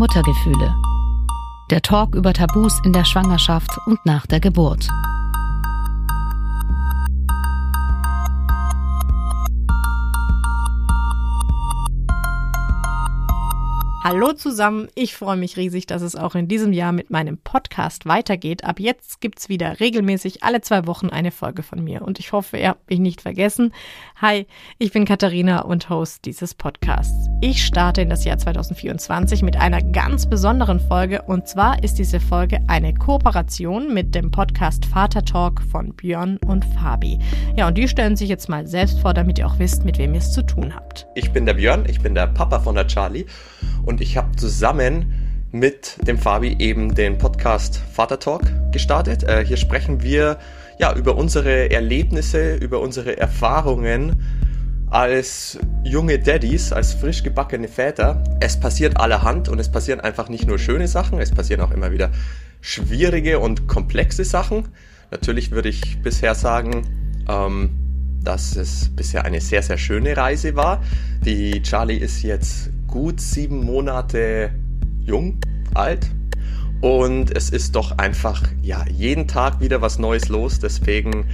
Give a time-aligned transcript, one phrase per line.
[0.00, 0.74] Muttergefühle.
[1.70, 4.88] Der Talk über Tabus in der Schwangerschaft und nach der Geburt.
[14.10, 18.06] Hallo zusammen, ich freue mich riesig, dass es auch in diesem Jahr mit meinem Podcast
[18.06, 18.64] weitergeht.
[18.64, 22.32] Ab jetzt gibt es wieder regelmäßig alle zwei Wochen eine Folge von mir und ich
[22.32, 23.72] hoffe, ihr habt mich nicht vergessen.
[24.20, 24.48] Hi,
[24.78, 27.28] ich bin Katharina und Host dieses Podcasts.
[27.40, 32.18] Ich starte in das Jahr 2024 mit einer ganz besonderen Folge und zwar ist diese
[32.18, 37.20] Folge eine Kooperation mit dem Podcast Vater Talk von Björn und Fabi.
[37.56, 40.14] Ja, und die stellen sich jetzt mal selbst vor, damit ihr auch wisst, mit wem
[40.14, 41.06] ihr es zu tun habt.
[41.14, 43.24] Ich bin der Björn, ich bin der Papa von der Charlie
[43.84, 45.14] und ich habe zusammen
[45.52, 48.42] mit dem Fabi eben den Podcast Vater Talk
[48.72, 49.24] gestartet.
[49.24, 50.38] Äh, hier sprechen wir
[50.78, 54.22] ja über unsere Erlebnisse, über unsere Erfahrungen
[54.88, 58.22] als junge Daddies, als frisch gebackene Väter.
[58.40, 61.92] Es passiert allerhand und es passieren einfach nicht nur schöne Sachen, es passieren auch immer
[61.92, 62.10] wieder
[62.60, 64.68] schwierige und komplexe Sachen.
[65.10, 66.86] Natürlich würde ich bisher sagen,
[67.28, 67.70] ähm,
[68.22, 70.82] dass es bisher eine sehr, sehr schöne Reise war.
[71.24, 74.50] Die Charlie ist jetzt gut sieben Monate
[75.00, 75.38] jung,
[75.74, 76.10] alt.
[76.80, 80.58] Und es ist doch einfach, ja, jeden Tag wieder was Neues los.
[80.58, 81.26] Deswegen,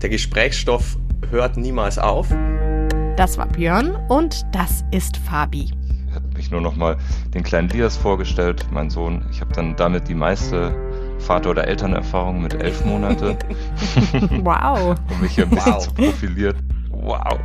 [0.00, 0.96] der Gesprächsstoff
[1.30, 2.28] hört niemals auf.
[3.16, 5.70] Das war Björn und das ist Fabi.
[6.08, 6.96] Ich habe mich nur noch mal
[7.34, 9.26] den kleinen Lias vorgestellt, mein Sohn.
[9.32, 10.74] Ich habe dann damit die meiste
[11.18, 13.36] Vater- oder Elternerfahrung mit elf Monaten.
[14.44, 14.94] wow.
[15.10, 15.82] um mich hier ein bisschen wow.
[15.82, 16.56] zu profilieren.
[16.90, 17.38] Wow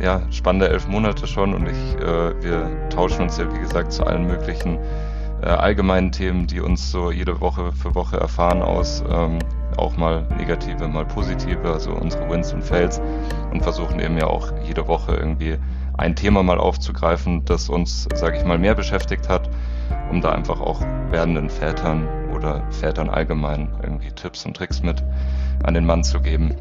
[0.00, 4.04] ja, spannende elf Monate schon und ich, äh, wir tauschen uns ja wie gesagt zu
[4.04, 4.78] allen möglichen
[5.42, 9.38] äh, allgemeinen Themen, die uns so jede Woche für Woche erfahren aus, ähm,
[9.76, 13.00] auch mal negative, mal positive, also unsere Wins und Fails
[13.52, 15.56] und versuchen eben ja auch jede Woche irgendwie
[15.96, 19.50] ein Thema mal aufzugreifen, das uns, sage ich mal, mehr beschäftigt hat,
[20.10, 25.02] um da einfach auch werdenden Vätern oder Vätern allgemein irgendwie Tipps und Tricks mit
[25.64, 26.54] an den Mann zu geben.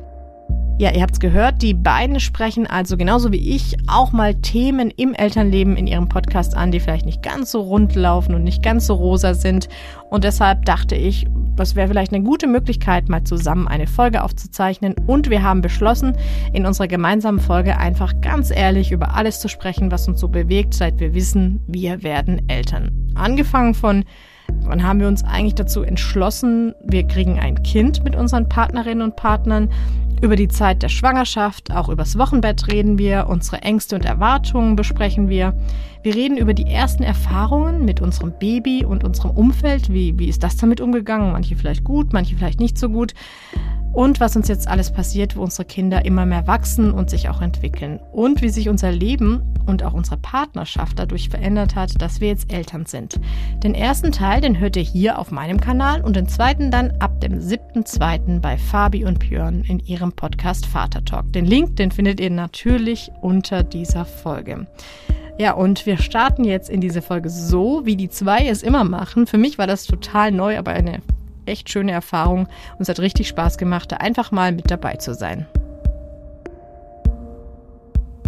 [0.80, 5.16] Ja, ihr habt's gehört, die beiden sprechen also genauso wie ich auch mal Themen im
[5.16, 8.86] Elternleben in ihrem Podcast an, die vielleicht nicht ganz so rund laufen und nicht ganz
[8.86, 9.70] so rosa sind.
[10.12, 14.94] Und deshalb dachte ich, das wäre vielleicht eine gute Möglichkeit, mal zusammen eine Folge aufzuzeichnen.
[15.08, 16.16] Und wir haben beschlossen,
[16.54, 20.76] in unserer gemeinsamen Folge einfach ganz ehrlich über alles zu sprechen, was uns so bewegt,
[20.76, 22.92] seit wir wissen, wir werden Eltern.
[23.16, 24.06] Angefangen von
[24.64, 29.16] Wann haben wir uns eigentlich dazu entschlossen, wir kriegen ein Kind mit unseren Partnerinnen und
[29.16, 29.70] Partnern?
[30.22, 35.30] Über die Zeit der Schwangerschaft, auch übers Wochenbett reden wir, unsere Ängste und Erwartungen besprechen
[35.30, 35.54] wir.
[36.08, 39.92] Wir reden über die ersten Erfahrungen mit unserem Baby und unserem Umfeld.
[39.92, 41.34] Wie, wie ist das damit umgegangen?
[41.34, 43.14] Manche vielleicht gut, manche vielleicht nicht so gut
[43.92, 47.42] und was uns jetzt alles passiert, wo unsere Kinder immer mehr wachsen und sich auch
[47.42, 52.30] entwickeln und wie sich unser Leben und auch unsere Partnerschaft dadurch verändert hat, dass wir
[52.30, 53.20] jetzt Eltern sind.
[53.64, 57.20] Den ersten Teil, den hört ihr hier auf meinem Kanal und den zweiten dann ab
[57.20, 58.40] dem 7.2.
[58.40, 61.34] bei Fabi und Björn in ihrem Podcast Vater Talk.
[61.34, 64.68] Den Link, den findet ihr natürlich unter dieser Folge.
[65.40, 69.28] Ja, und wir starten jetzt in diese Folge so, wie die zwei es immer machen.
[69.28, 71.02] Für mich war das total neu, aber eine
[71.46, 75.14] echt schöne Erfahrung und es hat richtig Spaß gemacht, da einfach mal mit dabei zu
[75.14, 75.46] sein.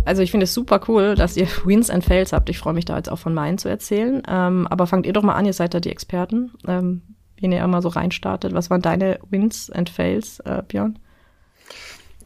[0.05, 2.49] Also ich finde es super cool, dass ihr Wins and Fails habt.
[2.49, 4.21] Ich freue mich da jetzt auch von meinen zu erzählen.
[4.27, 6.51] Ähm, aber fangt ihr doch mal an, ihr seid da die Experten.
[6.67, 7.01] Ähm,
[7.41, 10.99] wenn ihr immer so reinstartet, was waren deine Wins and Fails, äh, Björn?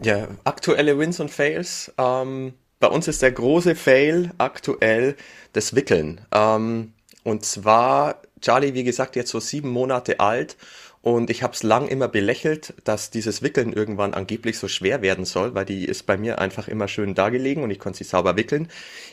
[0.01, 1.93] Ja, aktuelle Wins und Fails.
[1.97, 5.15] Ähm, bei uns ist der große Fail aktuell
[5.53, 6.19] das Wickeln.
[6.33, 6.91] Ähm,
[7.23, 10.57] und zwar, Charlie, wie gesagt, jetzt so sieben Monate alt
[11.01, 15.23] und ich habe es lang immer belächelt, dass dieses Wickeln irgendwann angeblich so schwer werden
[15.23, 18.35] soll, weil die ist bei mir einfach immer schön dargelegen und ich konnte sie sauber
[18.35, 18.67] wickeln.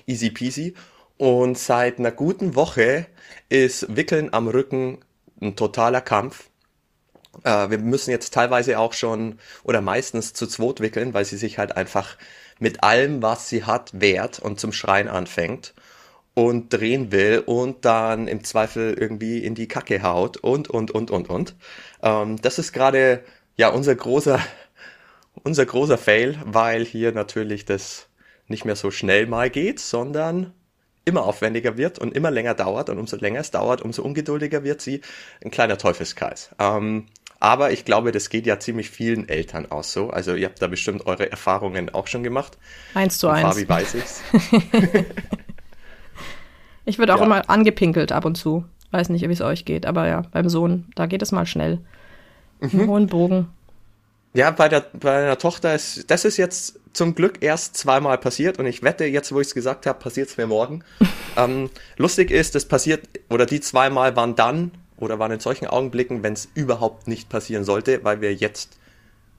[0.04, 0.75] Easy peasy.
[1.16, 3.06] Und seit einer guten Woche
[3.50, 4.98] ist Wickeln am Rücken
[5.41, 6.50] ein totaler Kampf.
[7.44, 11.58] Äh, wir müssen jetzt teilweise auch schon oder meistens zu zweit wickeln, weil sie sich
[11.58, 12.16] halt einfach
[12.60, 15.75] mit allem, was sie hat, wehrt und zum Schreien anfängt
[16.35, 21.11] und drehen will und dann im Zweifel irgendwie in die Kacke haut und, und, und,
[21.11, 21.56] und, und.
[22.02, 23.25] Ähm, das ist gerade,
[23.56, 24.38] ja, unser großer,
[25.43, 28.08] unser großer Fail, weil hier natürlich das
[28.46, 30.52] nicht mehr so schnell mal geht, sondern
[31.05, 34.81] immer aufwendiger wird und immer länger dauert und umso länger es dauert, umso ungeduldiger wird
[34.81, 35.00] sie.
[35.43, 36.50] Ein kleiner Teufelskreis.
[36.58, 37.06] Ähm,
[37.40, 40.10] aber ich glaube, das geht ja ziemlich vielen Eltern auch so.
[40.10, 42.58] Also ihr habt da bestimmt eure Erfahrungen auch schon gemacht.
[42.94, 43.42] Eins zu eins.
[43.42, 44.22] Fabi weiß ich's.
[46.90, 47.26] Ich würde auch ja.
[47.26, 48.64] immer angepinkelt ab und zu.
[48.90, 51.78] Weiß nicht, wie es euch geht, aber ja, beim Sohn, da geht es mal schnell.
[52.60, 52.88] Mhm.
[52.88, 53.48] Hohen Bogen.
[54.32, 58.58] Ja, bei der, bei der Tochter ist, das ist jetzt zum Glück erst zweimal passiert
[58.58, 60.82] und ich wette, jetzt wo ich es gesagt habe, passiert es mir morgen.
[61.37, 66.23] ähm, lustig ist, das passiert, oder die zweimal waren dann, oder waren in solchen Augenblicken,
[66.23, 68.79] wenn es überhaupt nicht passieren sollte, weil wir jetzt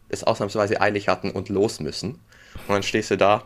[0.09, 2.19] es ausnahmsweise eilig hatten und los müssen.
[2.67, 3.43] Und dann stehst du da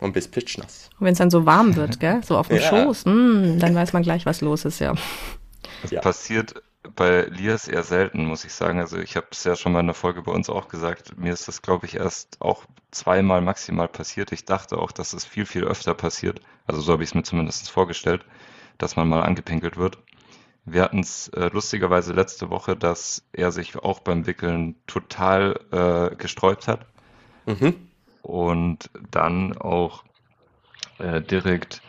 [0.00, 0.90] und bist pitschnass.
[0.98, 2.22] Und wenn es dann so warm wird, gell?
[2.24, 2.68] So auf dem ja.
[2.68, 4.94] Schoß, mh, hm, dann weiß man gleich, was los ist, ja.
[5.82, 6.00] Das ja.
[6.00, 6.62] passiert
[6.94, 8.78] bei Lias eher selten, muss ich sagen.
[8.78, 11.18] Also ich habe es ja schon mal in der Folge bei uns auch gesagt.
[11.18, 14.30] Mir ist das, glaube ich, erst auch zweimal maximal passiert.
[14.32, 16.40] Ich dachte auch, dass es viel, viel öfter passiert.
[16.66, 18.24] Also so habe ich es mir zumindest vorgestellt,
[18.78, 19.98] dass man mal angepinkelt wird.
[20.66, 26.16] Wir hatten es äh, lustigerweise letzte Woche, dass er sich auch beim Wickeln total äh,
[26.16, 26.80] gesträubt hat.
[27.46, 27.76] Mhm.
[28.22, 30.02] Und dann auch
[30.98, 31.82] äh, direkt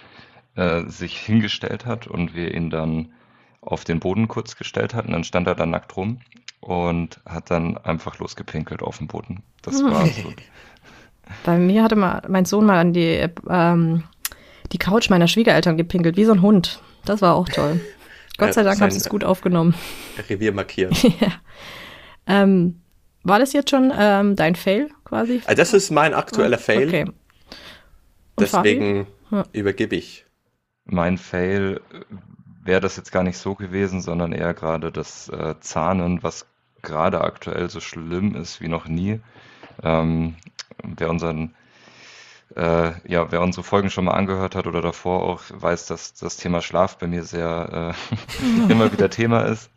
[0.56, 3.14] äh, sich hingestellt hat und wir ihn dann
[3.62, 5.12] auf den Boden kurz gestellt hatten.
[5.12, 6.20] Dann stand er da nackt rum
[6.62, 9.42] und hat dann einfach losgepinkelt auf dem Boden.
[9.64, 10.34] Das war so.
[11.44, 14.04] Bei mir hatte mal mein Sohn mal an die, ähm,
[14.72, 16.82] die Couch meiner Schwiegereltern gepinkelt, wie so ein Hund.
[17.06, 17.82] Das war auch toll.
[18.38, 19.74] Gott sei Dank haben sie es gut aufgenommen.
[20.30, 20.96] Revier markieren.
[21.20, 21.32] ja.
[22.28, 22.82] Ähm,
[23.24, 25.42] war das jetzt schon ähm, dein Fail quasi?
[25.46, 26.88] Also das ist mein aktueller Fail.
[26.88, 27.06] Okay.
[28.40, 29.44] Deswegen ja.
[29.54, 30.26] übergebe ich.
[30.86, 31.82] Mein Fail
[32.64, 36.46] wäre das jetzt gar nicht so gewesen, sondern eher gerade das äh, Zahnen, was
[36.82, 39.20] gerade aktuell so schlimm ist wie noch nie.
[39.84, 40.36] Ähm,
[40.84, 41.56] wer unseren
[42.58, 46.38] äh, ja, wer unsere Folgen schon mal angehört hat oder davor auch weiß, dass das
[46.38, 49.70] Thema Schlaf bei mir sehr äh, immer wieder Thema ist.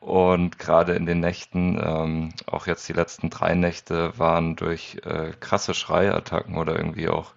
[0.00, 5.32] Und gerade in den Nächten, ähm, auch jetzt die letzten drei Nächte, waren durch äh,
[5.38, 7.32] krasse Schreiattacken oder irgendwie auch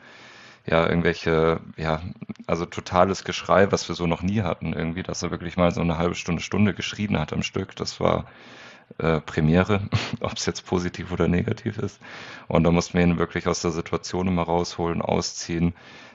[0.68, 2.02] ja, irgendwelche, ja,
[2.48, 5.82] also totales Geschrei, was wir so noch nie hatten, irgendwie, dass er wirklich mal so
[5.82, 7.76] eine halbe Stunde, Stunde geschrien hat am Stück.
[7.76, 8.26] Das war
[8.98, 9.82] äh, Premiere,
[10.22, 12.00] ob es jetzt positiv oder negativ ist.
[12.48, 15.74] Und da mussten wir ihn wirklich aus der Situation immer rausholen, ausziehen,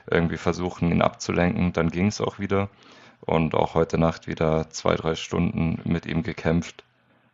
[0.09, 1.73] irgendwie versuchen, ihn abzulenken.
[1.73, 2.69] Dann ging es auch wieder.
[3.21, 6.83] Und auch heute Nacht wieder zwei, drei Stunden mit ihm gekämpft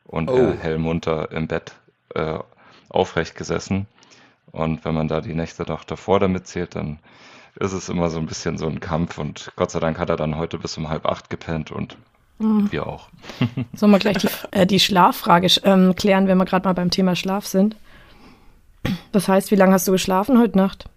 [0.05, 0.35] und oh.
[0.35, 1.75] er hellmunter im Bett
[2.13, 2.39] äh,
[2.89, 3.87] aufrecht gesessen.
[4.51, 6.99] Und wenn man da die Nächte noch davor damit zählt, dann
[7.55, 9.17] ist es immer so ein bisschen so ein Kampf.
[9.17, 11.97] Und Gott sei Dank hat er dann heute bis um halb acht gepennt und
[12.39, 12.71] mhm.
[12.71, 13.09] wir auch.
[13.73, 17.15] Sollen wir gleich die, äh, die Schlaffrage ähm, klären, wenn wir gerade mal beim Thema
[17.15, 17.75] Schlaf sind?
[19.11, 20.89] Das heißt, wie lange hast du geschlafen heute Nacht?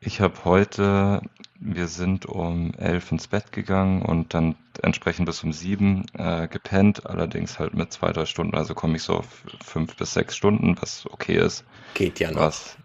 [0.00, 1.20] Ich habe heute
[1.58, 7.06] wir sind um elf ins Bett gegangen und dann entsprechend bis um sieben äh, gepennt,
[7.06, 8.54] allerdings halt mit zwei, drei Stunden.
[8.54, 11.64] Also komme ich so auf fünf bis sechs Stunden, was okay ist.
[11.94, 12.40] Geht ja noch.
[12.40, 12.76] Was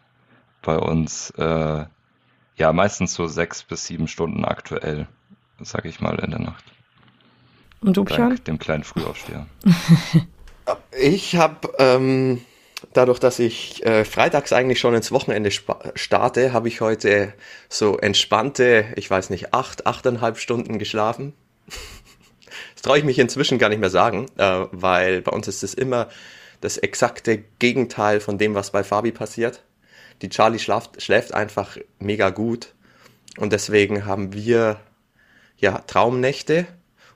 [0.62, 1.86] bei uns äh,
[2.56, 5.08] ja meistens so sechs bis sieben Stunden aktuell,
[5.64, 6.64] sage ich mal, in der Nacht.
[7.82, 8.40] Und du, Björn?
[8.46, 9.48] Dem kleinen Frühaufsteher.
[11.00, 12.42] ich habe ähm,
[12.94, 17.34] dadurch, dass ich äh, freitags eigentlich schon ins Wochenende starte, habe ich heute
[17.70, 21.34] so entspannte, ich weiß nicht, acht, achteinhalb Stunden geschlafen.
[22.74, 25.74] das traue ich mich inzwischen gar nicht mehr sagen, äh, weil bei uns ist es
[25.74, 26.10] immer
[26.62, 29.64] das exakte Gegenteil von dem, was bei Fabi passiert.
[30.22, 32.76] Die Charlie schlaft, schläft einfach mega gut
[33.38, 34.80] und deswegen haben wir
[35.62, 36.68] ja Traumnächte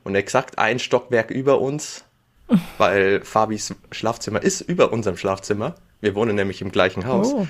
[0.03, 2.05] und exakt ein Stockwerk über uns
[2.77, 5.75] weil Fabis Schlafzimmer ist über unserem Schlafzimmer.
[6.01, 7.33] Wir wohnen nämlich im gleichen Haus.
[7.33, 7.47] Oh.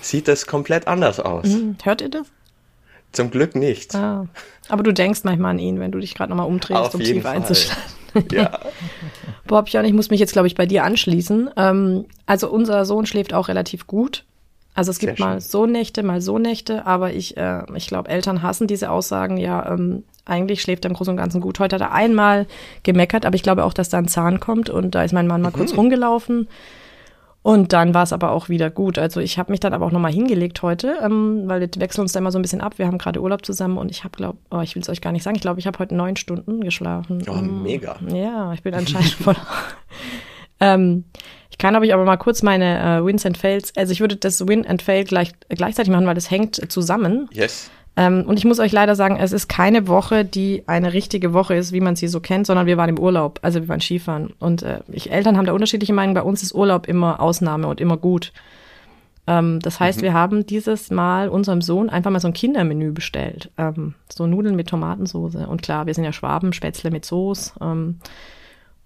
[0.00, 1.46] Sieht das komplett anders aus.
[1.46, 1.76] Mhm.
[1.82, 2.26] Hört ihr das?
[3.12, 3.94] Zum Glück nicht.
[3.94, 4.26] Ah.
[4.68, 7.24] Aber du denkst manchmal an ihn, wenn du dich gerade nochmal umdrehst, Auf um tief
[7.24, 7.82] einzuschlafen.
[8.30, 8.58] Ja.
[9.46, 11.50] Bob, Jan, ich muss mich jetzt, glaube ich, bei dir anschließen.
[11.56, 14.24] Ähm, also unser Sohn schläft auch relativ gut.
[14.74, 18.42] Also es gibt mal so Nächte, mal so Nächte, aber ich, äh, ich glaube, Eltern
[18.42, 21.58] hassen diese Aussagen, ja, ähm, eigentlich schläft er im Großen und Ganzen gut.
[21.58, 22.46] Heute hat er einmal
[22.82, 25.42] gemeckert, aber ich glaube auch, dass da ein Zahn kommt und da ist mein Mann
[25.42, 25.54] mal mhm.
[25.54, 26.48] kurz rumgelaufen.
[27.42, 28.98] Und dann war es aber auch wieder gut.
[28.98, 32.12] Also ich habe mich dann aber auch nochmal hingelegt heute, ähm, weil wir wechseln uns
[32.12, 32.78] da immer so ein bisschen ab.
[32.78, 35.10] Wir haben gerade Urlaub zusammen und ich habe, glaube oh, ich will es euch gar
[35.10, 37.24] nicht sagen, ich glaube, ich habe heute neun Stunden geschlafen.
[37.28, 37.96] Oh, mega.
[38.14, 39.34] Ja, ich bin anscheinend voll.
[40.60, 41.04] ähm,
[41.50, 44.14] ich kann aber, ich aber mal kurz meine äh, Wins and Fails, also ich würde
[44.14, 47.28] das Win and Fail gleich, gleichzeitig machen, weil das hängt zusammen.
[47.32, 47.72] Yes.
[47.96, 51.54] Ähm, und ich muss euch leider sagen, es ist keine Woche, die eine richtige Woche
[51.54, 54.32] ist, wie man sie so kennt, sondern wir waren im Urlaub, also wir waren Skifahren.
[54.38, 56.14] Und äh, ich, Eltern haben da unterschiedliche Meinungen.
[56.14, 58.32] Bei uns ist Urlaub immer Ausnahme und immer gut.
[59.26, 60.04] Ähm, das heißt, mhm.
[60.04, 63.50] wir haben dieses Mal unserem Sohn einfach mal so ein Kindermenü bestellt.
[63.58, 65.34] Ähm, so Nudeln mit Tomatensauce.
[65.34, 67.52] Und klar, wir sind ja Schwaben, Spätzle mit Soße.
[67.60, 67.98] Ähm,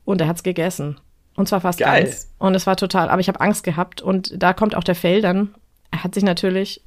[0.04, 0.98] und er hat's gegessen.
[1.36, 2.04] Und zwar fast Geil.
[2.04, 2.32] ganz.
[2.38, 4.02] Und es war total, aber ich habe Angst gehabt.
[4.02, 5.54] Und da kommt auch der Fail dann.
[5.90, 6.82] Er hat sich natürlich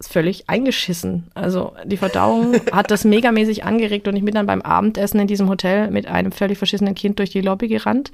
[0.00, 1.28] völlig eingeschissen.
[1.34, 5.48] Also die Verdauung hat das megamäßig angeregt und ich bin dann beim Abendessen in diesem
[5.48, 8.10] Hotel mit einem völlig verschissenen Kind durch die Lobby gerannt.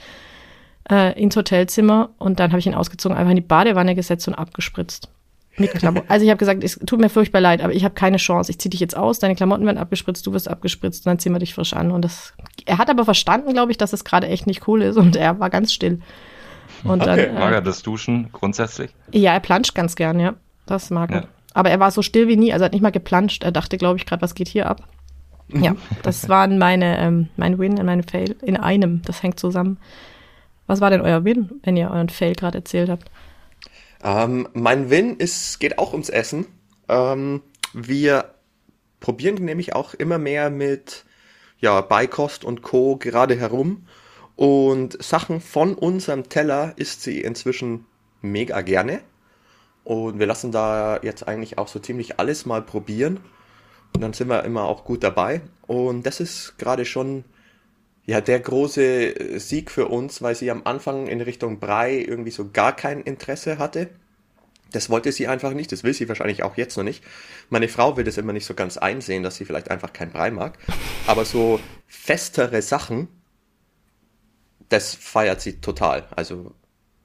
[0.91, 4.35] äh, ins Hotelzimmer und dann habe ich ihn ausgezogen, einfach in die Badewanne gesetzt und
[4.35, 5.09] abgespritzt.
[5.59, 6.07] Mit Klamotten.
[6.11, 8.51] Also ich habe gesagt, es tut mir furchtbar leid, aber ich habe keine Chance.
[8.51, 11.33] Ich ziehe dich jetzt aus, deine Klamotten werden abgespritzt, du wirst abgespritzt und dann ziehen
[11.33, 11.91] wir dich frisch an.
[11.91, 12.35] Und das,
[12.67, 15.41] er hat aber verstanden, glaube ich, dass es gerade echt nicht cool ist und er
[15.41, 16.01] war ganz still.
[16.85, 17.07] Und okay.
[17.07, 18.91] dann, äh, mag er das Duschen grundsätzlich?
[19.13, 20.35] Ja, er planscht ganz gern, ja.
[20.67, 21.23] Das mag er.
[21.23, 21.29] Ja.
[21.57, 23.43] Aber er war so still wie nie, also er hat nicht mal geplanscht.
[23.43, 24.87] Er dachte, glaube ich, gerade, was geht hier ab?
[25.49, 29.01] Ja, das waren meine, ähm, mein Win und mein Fail in einem.
[29.07, 29.79] Das hängt zusammen.
[30.67, 33.11] Was war denn euer Win, wenn ihr euren Fail gerade erzählt habt?
[34.05, 36.45] Ähm, mein Win ist, geht auch ums Essen.
[36.91, 37.41] Ähm,
[37.73, 38.35] wir
[39.01, 41.07] probieren nämlich auch immer mehr mit
[41.59, 42.99] ja, Beikost und Co.
[42.99, 43.87] gerade herum.
[44.35, 47.87] Und Sachen von unserem Teller isst sie inzwischen
[48.21, 49.01] mega gerne.
[49.87, 53.21] Und wir lassen da jetzt eigentlich auch so ziemlich alles mal probieren.
[53.95, 55.43] Und dann sind wir immer auch gut dabei.
[55.69, 57.25] Und das ist gerade schon
[58.05, 62.51] ja der große Sieg für uns, weil sie am Anfang in Richtung Brei irgendwie so
[62.51, 63.89] gar kein Interesse hatte.
[64.73, 67.05] Das wollte sie einfach nicht, das will sie wahrscheinlich auch jetzt noch nicht.
[67.49, 70.33] Meine Frau will das immer nicht so ganz einsehen, dass sie vielleicht einfach kein Brei
[70.33, 70.59] mag.
[71.07, 73.07] Aber so festere Sachen,
[74.69, 76.09] das feiert sie total.
[76.17, 76.57] Also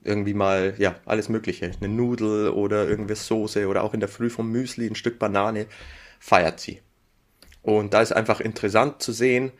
[0.03, 1.71] irgendwie mal, ja, alles Mögliche.
[1.79, 5.67] Eine Nudel oder irgendwas Soße oder auch in der Früh vom Müsli ein Stück Banane
[6.19, 6.81] feiert sie.
[7.61, 9.51] Und da ist einfach interessant zu sehen,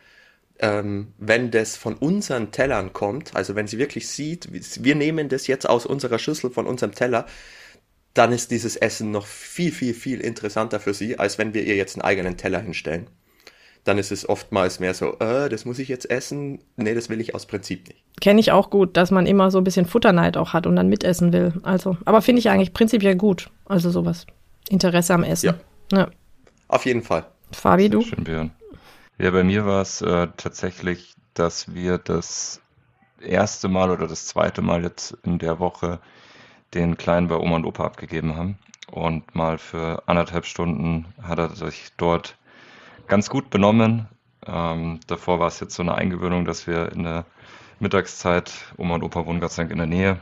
[0.58, 5.46] ähm, wenn das von unseren Tellern kommt, also wenn sie wirklich sieht, wir nehmen das
[5.46, 7.26] jetzt aus unserer Schüssel von unserem Teller,
[8.14, 11.76] dann ist dieses Essen noch viel, viel, viel interessanter für sie, als wenn wir ihr
[11.76, 13.06] jetzt einen eigenen Teller hinstellen.
[13.84, 16.60] Dann ist es oftmals mehr so, äh, das muss ich jetzt essen.
[16.76, 18.04] Nee, das will ich aus Prinzip nicht.
[18.20, 20.88] Kenne ich auch gut, dass man immer so ein bisschen Futterneid auch hat und dann
[20.88, 21.54] mitessen will.
[21.64, 23.50] Also, aber finde ich eigentlich prinzipiell gut.
[23.64, 24.26] Also sowas.
[24.68, 25.54] Interesse am Essen.
[25.90, 25.98] Ja.
[25.98, 26.10] ja.
[26.68, 27.26] Auf jeden Fall.
[27.50, 28.02] Fabi, du?
[28.02, 28.52] Schön, Björn.
[29.18, 32.60] Ja, bei mir war es äh, tatsächlich, dass wir das
[33.20, 36.00] erste Mal oder das zweite Mal jetzt in der Woche
[36.74, 38.58] den Kleinen bei Oma und Opa abgegeben haben.
[38.90, 42.36] Und mal für anderthalb Stunden hat er sich dort
[43.06, 44.08] ganz gut benommen.
[44.46, 47.24] Ähm, davor war es jetzt so eine Eingewöhnung, dass wir in der
[47.78, 50.20] Mittagszeit, Oma und Opa wohnen Gott sei Dank in der Nähe,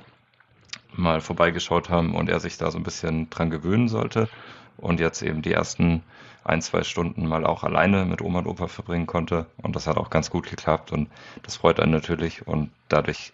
[0.93, 4.29] mal vorbeigeschaut haben und er sich da so ein bisschen dran gewöhnen sollte.
[4.77, 6.03] Und jetzt eben die ersten
[6.43, 9.47] ein, zwei Stunden mal auch alleine mit Oma und Opa verbringen konnte.
[9.59, 11.11] Und das hat auch ganz gut geklappt und
[11.43, 12.47] das freut einen natürlich.
[12.47, 13.33] Und dadurch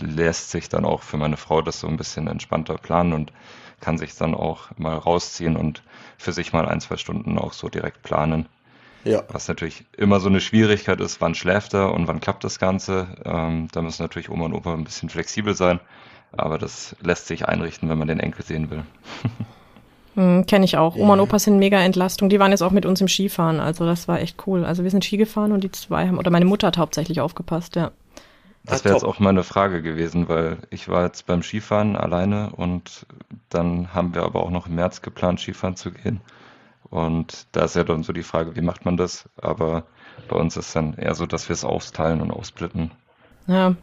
[0.00, 3.32] lässt sich dann auch für meine Frau das so ein bisschen entspannter planen und
[3.80, 5.82] kann sich dann auch mal rausziehen und
[6.18, 8.48] für sich mal ein, zwei Stunden auch so direkt planen.
[9.04, 9.22] Ja.
[9.28, 13.08] Was natürlich immer so eine Schwierigkeit ist, wann schläft er und wann klappt das Ganze.
[13.24, 15.80] Ähm, da müssen natürlich Oma und Opa ein bisschen flexibel sein,
[16.32, 18.84] aber das lässt sich einrichten, wenn man den Enkel sehen will.
[20.14, 20.96] Hm, Kenne ich auch.
[20.96, 22.28] Oma und Opa sind mega Entlastung.
[22.28, 23.60] Die waren jetzt auch mit uns im Skifahren.
[23.60, 24.64] Also das war echt cool.
[24.64, 27.76] Also wir sind Ski gefahren und die zwei haben, oder meine Mutter hat hauptsächlich aufgepasst,
[27.76, 27.92] ja.
[28.64, 33.06] Das wäre jetzt auch meine Frage gewesen, weil ich war jetzt beim Skifahren alleine und
[33.48, 36.20] dann haben wir aber auch noch im März geplant, Skifahren zu gehen.
[36.92, 39.24] Und da ist ja dann so die Frage, wie macht man das?
[39.40, 39.84] Aber
[40.28, 42.90] bei uns ist dann eher so, dass wir es aufteilen und aussplitten.
[43.46, 43.76] Ja.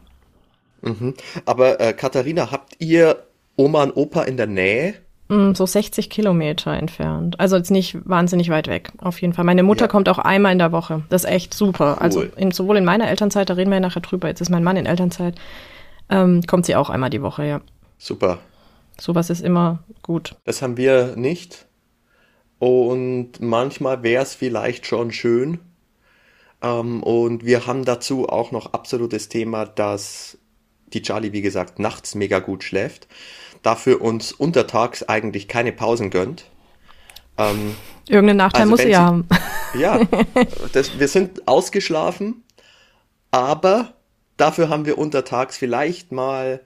[0.82, 1.14] Mhm.
[1.44, 3.26] Aber äh, Katharina, habt ihr
[3.56, 4.94] Oma und Opa in der Nähe?
[5.26, 7.40] Mm, so 60 Kilometer entfernt.
[7.40, 9.44] Also jetzt nicht wahnsinnig weit weg, auf jeden Fall.
[9.44, 9.88] Meine Mutter ja.
[9.88, 11.02] kommt auch einmal in der Woche.
[11.08, 12.00] Das ist echt super.
[12.00, 12.26] Also cool.
[12.26, 14.62] Also in, sowohl in meiner Elternzeit, da reden wir ja nachher drüber, jetzt ist mein
[14.62, 15.34] Mann in Elternzeit,
[16.10, 17.60] ähm, kommt sie auch einmal die Woche, ja.
[17.98, 18.38] Super.
[19.00, 20.36] Sowas ist immer gut.
[20.44, 21.66] Das haben wir nicht.
[22.60, 25.58] Und manchmal wäre es vielleicht schon schön.
[26.62, 30.38] Ähm, und wir haben dazu auch noch absolutes Thema, dass
[30.92, 33.08] die Charlie, wie gesagt, nachts mega gut schläft
[33.62, 36.44] dafür uns untertags eigentlich keine Pausen gönnt.
[37.38, 37.76] Ähm,
[38.08, 39.26] Irgendeinen Nachteil also muss sie ja haben.
[39.74, 40.00] Ja,
[40.72, 42.42] das, wir sind ausgeschlafen,
[43.30, 43.94] aber
[44.36, 46.60] dafür haben wir untertags vielleicht mal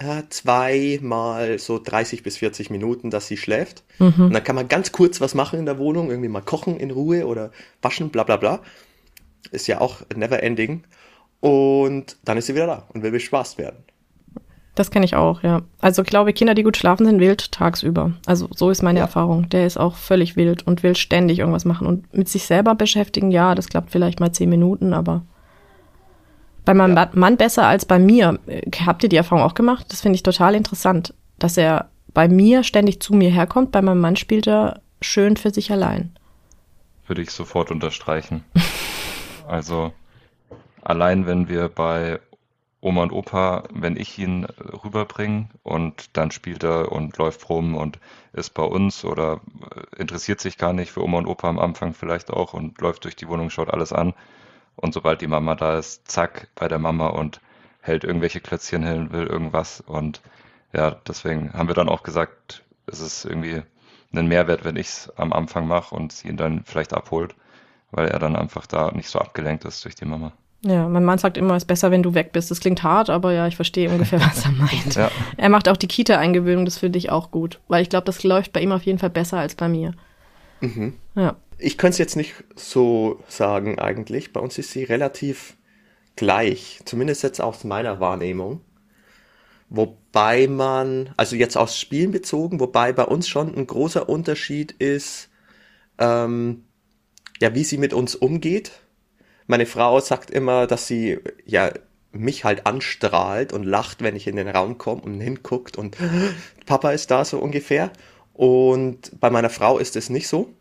[0.00, 3.84] äh, zweimal so 30 bis 40 Minuten, dass sie schläft.
[3.98, 4.26] Mhm.
[4.26, 6.90] Und dann kann man ganz kurz was machen in der Wohnung, irgendwie mal kochen in
[6.90, 7.50] Ruhe oder
[7.82, 8.60] waschen, bla bla bla.
[9.50, 10.84] Ist ja auch never ending.
[11.40, 13.84] Und dann ist sie wieder da und will bespaßt werden.
[14.74, 15.62] Das kenne ich auch, ja.
[15.80, 18.12] Also ich glaube, Kinder, die gut schlafen, sind wild tagsüber.
[18.24, 19.04] Also so ist meine ja.
[19.04, 19.50] Erfahrung.
[19.50, 21.86] Der ist auch völlig wild und will ständig irgendwas machen.
[21.86, 25.24] Und mit sich selber beschäftigen, ja, das klappt vielleicht mal zehn Minuten, aber
[26.70, 27.10] bei meinem ja.
[27.14, 28.38] Mann besser als bei mir.
[28.86, 29.86] Habt ihr die Erfahrung auch gemacht?
[29.88, 33.72] Das finde ich total interessant, dass er bei mir ständig zu mir herkommt.
[33.72, 36.16] Bei meinem Mann spielt er schön für sich allein.
[37.08, 38.44] Würde ich sofort unterstreichen.
[39.48, 39.92] also
[40.80, 42.20] allein wenn wir bei
[42.80, 44.44] Oma und Opa, wenn ich ihn
[44.84, 47.98] rüberbringe und dann spielt er und läuft rum und
[48.32, 49.40] ist bei uns oder
[49.74, 53.02] äh, interessiert sich gar nicht für Oma und Opa am Anfang vielleicht auch und läuft
[53.02, 54.14] durch die Wohnung, schaut alles an.
[54.76, 57.40] Und sobald die Mama da ist, zack, bei der Mama und
[57.80, 59.80] hält irgendwelche Klötzchen hin, will irgendwas.
[59.80, 60.20] Und
[60.72, 63.62] ja, deswegen haben wir dann auch gesagt, es ist irgendwie
[64.12, 67.34] ein Mehrwert, wenn ich es am Anfang mache und sie ihn dann vielleicht abholt,
[67.90, 70.32] weil er dann einfach da nicht so abgelenkt ist durch die Mama.
[70.62, 72.50] Ja, mein Mann sagt immer, es ist besser, wenn du weg bist.
[72.50, 74.94] Das klingt hart, aber ja, ich verstehe ungefähr, was er meint.
[74.94, 75.10] ja.
[75.36, 78.52] Er macht auch die Kita-Eingewöhnung, das finde ich auch gut, weil ich glaube, das läuft
[78.52, 79.92] bei ihm auf jeden Fall besser als bei mir.
[80.60, 80.94] Mhm.
[81.14, 81.36] Ja.
[81.60, 84.32] Ich könnte es jetzt nicht so sagen eigentlich.
[84.32, 85.56] Bei uns ist sie relativ
[86.16, 88.62] gleich, zumindest jetzt aus meiner Wahrnehmung.
[89.68, 95.28] Wobei man, also jetzt aus Spielen bezogen, wobei bei uns schon ein großer Unterschied ist,
[95.98, 96.64] ähm,
[97.40, 98.72] ja, wie sie mit uns umgeht.
[99.46, 101.70] Meine Frau sagt immer, dass sie ja
[102.12, 105.96] mich halt anstrahlt und lacht, wenn ich in den Raum komme und hinguckt und
[106.66, 107.92] Papa ist da so ungefähr.
[108.32, 110.52] Und bei meiner Frau ist es nicht so,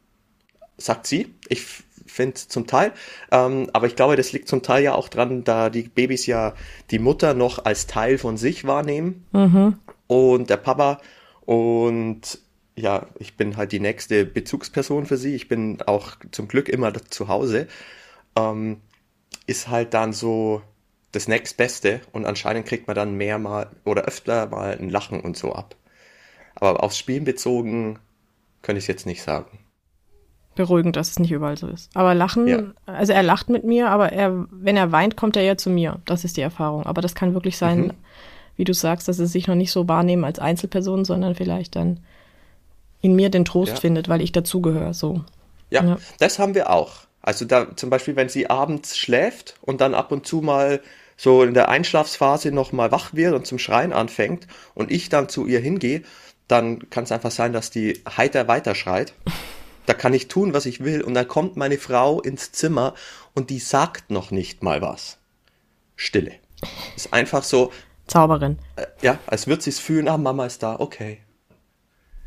[0.79, 1.33] sagt sie.
[1.48, 2.91] Ich finde zum Teil.
[3.31, 6.53] Ähm, aber ich glaube, das liegt zum Teil ja auch dran, da die Babys ja
[6.91, 9.77] die Mutter noch als Teil von sich wahrnehmen mhm.
[10.07, 11.00] und der Papa.
[11.41, 12.39] Und
[12.75, 15.36] ja, ich bin halt die nächste Bezugsperson für sie.
[15.36, 17.67] Ich bin auch zum Glück immer zu Hause.
[18.36, 18.81] Ähm,
[19.48, 20.62] ist halt dann so
[21.12, 25.38] das nächstbeste und anscheinend kriegt man dann mehr mal oder öfter mal ein Lachen und
[25.38, 25.75] so ab.
[26.55, 28.00] Aber aufs Spielen bezogen
[28.62, 29.58] könnte ich es jetzt nicht sagen
[30.59, 31.89] beruhigend, dass es nicht überall so ist.
[31.93, 32.59] Aber lachen, ja.
[32.85, 36.01] also er lacht mit mir, aber er, wenn er weint, kommt er ja zu mir.
[36.03, 36.85] Das ist die Erfahrung.
[36.85, 37.91] Aber das kann wirklich sein, mhm.
[38.57, 42.01] wie du sagst, dass sie sich noch nicht so wahrnehmen als Einzelperson, sondern vielleicht dann
[42.99, 43.79] in mir den Trost ja.
[43.79, 44.93] findet, weil ich dazugehöre.
[44.93, 45.23] So.
[45.69, 46.91] Ja, ja, das haben wir auch.
[47.21, 50.81] Also da zum Beispiel, wenn sie abends schläft und dann ab und zu mal
[51.15, 55.29] so in der Einschlafsphase noch mal wach wird und zum Schreien anfängt und ich dann
[55.29, 56.01] zu ihr hingehe,
[56.49, 59.13] dann kann es einfach sein, dass die heiter weiterschreit.
[59.89, 61.01] Da kann ich tun, was ich will.
[61.01, 62.93] Und dann kommt meine Frau ins Zimmer
[63.34, 65.17] und die sagt noch nicht mal was.
[65.96, 66.34] Stille.
[66.96, 67.72] Ist einfach so.
[68.05, 68.60] Zauberin.
[68.75, 71.22] Äh, ja, als würde sie es fühlen, ah, Mama ist da, okay.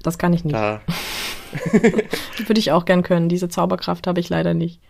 [0.02, 0.56] Das kann ich nicht.
[0.56, 0.80] Da.
[2.46, 3.28] Würde ich auch gern können.
[3.28, 4.80] Diese Zauberkraft habe ich leider nicht.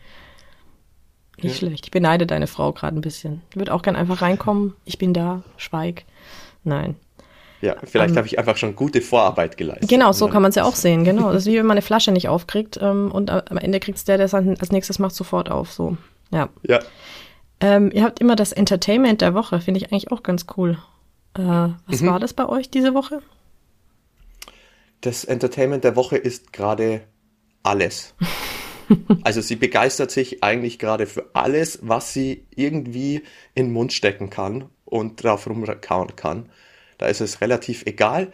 [1.43, 1.69] Nicht ja.
[1.69, 1.85] schlecht.
[1.85, 3.43] Ich beneide deine Frau gerade ein bisschen.
[3.51, 4.77] Ich würde auch gern einfach reinkommen.
[4.87, 6.07] Ich bin da, schweig.
[6.65, 6.97] Nein.
[7.63, 9.89] Ja, vielleicht ähm, habe ich einfach schon gute Vorarbeit geleistet.
[9.89, 11.05] Genau, so kann man es ja auch sehen.
[11.05, 13.99] Genau, das ist wie wenn man eine Flasche nicht aufkriegt ähm, und am Ende kriegt
[13.99, 15.73] es der, der es als nächstes macht, sofort auf.
[15.73, 15.97] So,
[16.33, 16.49] ja.
[16.67, 16.81] Ja.
[17.61, 20.77] Ähm, ihr habt immer das Entertainment der Woche, finde ich eigentlich auch ganz cool.
[21.35, 21.41] Äh,
[21.87, 22.09] was mhm.
[22.09, 23.23] war das bei euch diese Woche?
[25.01, 27.03] Das Entertainment der Woche ist gerade
[27.63, 28.15] alles.
[29.23, 33.23] also sie begeistert sich eigentlich gerade für alles, was sie irgendwie
[33.55, 36.49] in den Mund stecken kann und drauf rumkauen kann.
[37.03, 38.31] Da ist es relativ egal.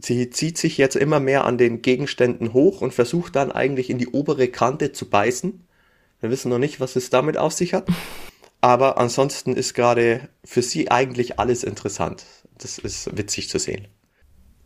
[0.00, 3.98] Sie zieht sich jetzt immer mehr an den Gegenständen hoch und versucht dann eigentlich in
[3.98, 5.66] die obere Kante zu beißen.
[6.20, 7.88] Wir wissen noch nicht, was es damit auf sich hat.
[8.60, 12.24] Aber ansonsten ist gerade für sie eigentlich alles interessant.
[12.58, 13.88] Das ist witzig zu sehen.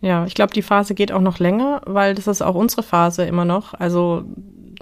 [0.03, 3.25] Ja, ich glaube, die Phase geht auch noch länger, weil das ist auch unsere Phase
[3.25, 3.73] immer noch.
[3.73, 4.25] Also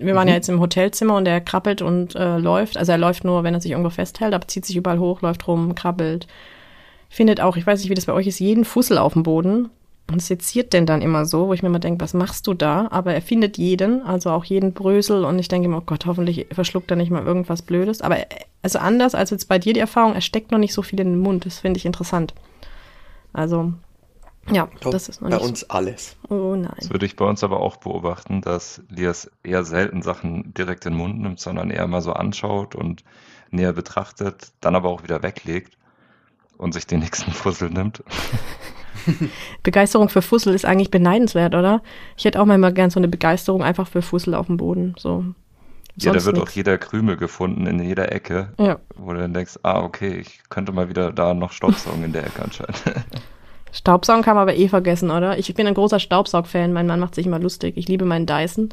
[0.01, 0.31] wir waren mhm.
[0.31, 2.77] ja jetzt im Hotelzimmer und er krabbelt und äh, läuft.
[2.77, 5.47] Also er läuft nur, wenn er sich irgendwo festhält, aber zieht sich überall hoch, läuft
[5.47, 6.27] rum, krabbelt,
[7.11, 9.69] findet auch, ich weiß nicht, wie das bei euch ist, jeden Fussel auf dem Boden
[10.11, 12.89] und seziert den dann immer so, wo ich mir immer denke, was machst du da?
[12.91, 16.47] Aber er findet jeden, also auch jeden Brösel und ich denke immer, oh Gott, hoffentlich
[16.53, 18.01] verschluckt er nicht mal irgendwas Blödes.
[18.01, 18.17] Aber
[18.63, 21.11] also anders als jetzt bei dir die Erfahrung, er steckt noch nicht so viel in
[21.11, 22.33] den Mund, das finde ich interessant.
[23.33, 23.73] Also,
[24.51, 25.67] ja, Kommt das ist noch bei nicht uns so.
[25.69, 26.17] alles.
[26.29, 26.75] Oh nein.
[26.79, 30.93] Das würde ich bei uns aber auch beobachten, dass Lias eher selten Sachen direkt in
[30.93, 33.05] den Mund nimmt, sondern eher mal so anschaut und
[33.51, 35.77] näher betrachtet, dann aber auch wieder weglegt
[36.61, 38.03] und sich den nächsten Fussel nimmt.
[39.63, 41.83] Begeisterung für Fussel ist eigentlich beneidenswert, oder?
[42.17, 44.95] Ich hätte auch mal gern so eine Begeisterung einfach für Fussel auf dem Boden.
[44.99, 45.25] So.
[45.97, 46.51] ja, da wird nix.
[46.51, 48.79] auch jeder Krümel gefunden in jeder Ecke, ja.
[48.97, 52.27] wo du dann denkst, ah, okay, ich könnte mal wieder da noch Staubsaugen in der
[52.27, 52.83] Ecke anscheinend.
[53.73, 55.39] Staubsaugen kann man aber eh vergessen, oder?
[55.39, 57.77] Ich bin ein großer Staubsaug-Fan, mein Mann macht sich immer lustig.
[57.77, 58.69] Ich liebe meinen Dyson.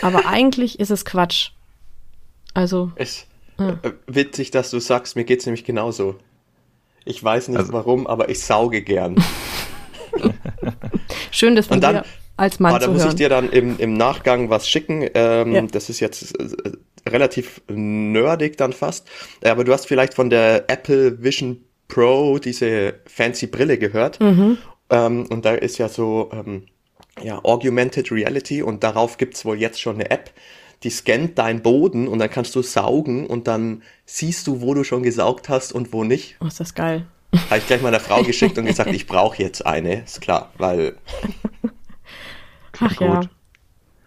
[0.00, 1.50] Aber eigentlich ist es Quatsch.
[2.54, 2.92] Also.
[2.94, 3.26] Es,
[3.58, 3.70] ja.
[3.82, 6.16] Äh, witzig, dass du sagst, mir geht es nämlich genauso.
[7.04, 9.16] Ich weiß nicht also, warum, aber ich sauge gern.
[11.30, 12.04] Schön, dass und dann, dir
[12.36, 15.08] als Mann ah, da muss ich dir dann im, im Nachgang was schicken.
[15.14, 15.62] Ähm, ja.
[15.62, 16.72] Das ist jetzt äh,
[17.08, 19.08] relativ nerdig dann fast.
[19.44, 24.18] Aber du hast vielleicht von der Apple Vision Pro diese fancy Brille gehört.
[24.20, 24.58] Mhm.
[24.90, 26.66] Ähm, und da ist ja so ähm,
[27.22, 30.30] ja, Augmented Reality und darauf gibt's wohl jetzt schon eine App,
[30.82, 34.84] die scannt deinen Boden und dann kannst du saugen und dann siehst du, wo du
[34.84, 36.36] schon gesaugt hast und wo nicht.
[36.40, 37.06] Oh, ist das geil.
[37.48, 40.96] Habe ich gleich meiner Frau geschickt und gesagt, ich brauche jetzt eine, ist klar, weil.
[42.80, 43.20] Ach ja.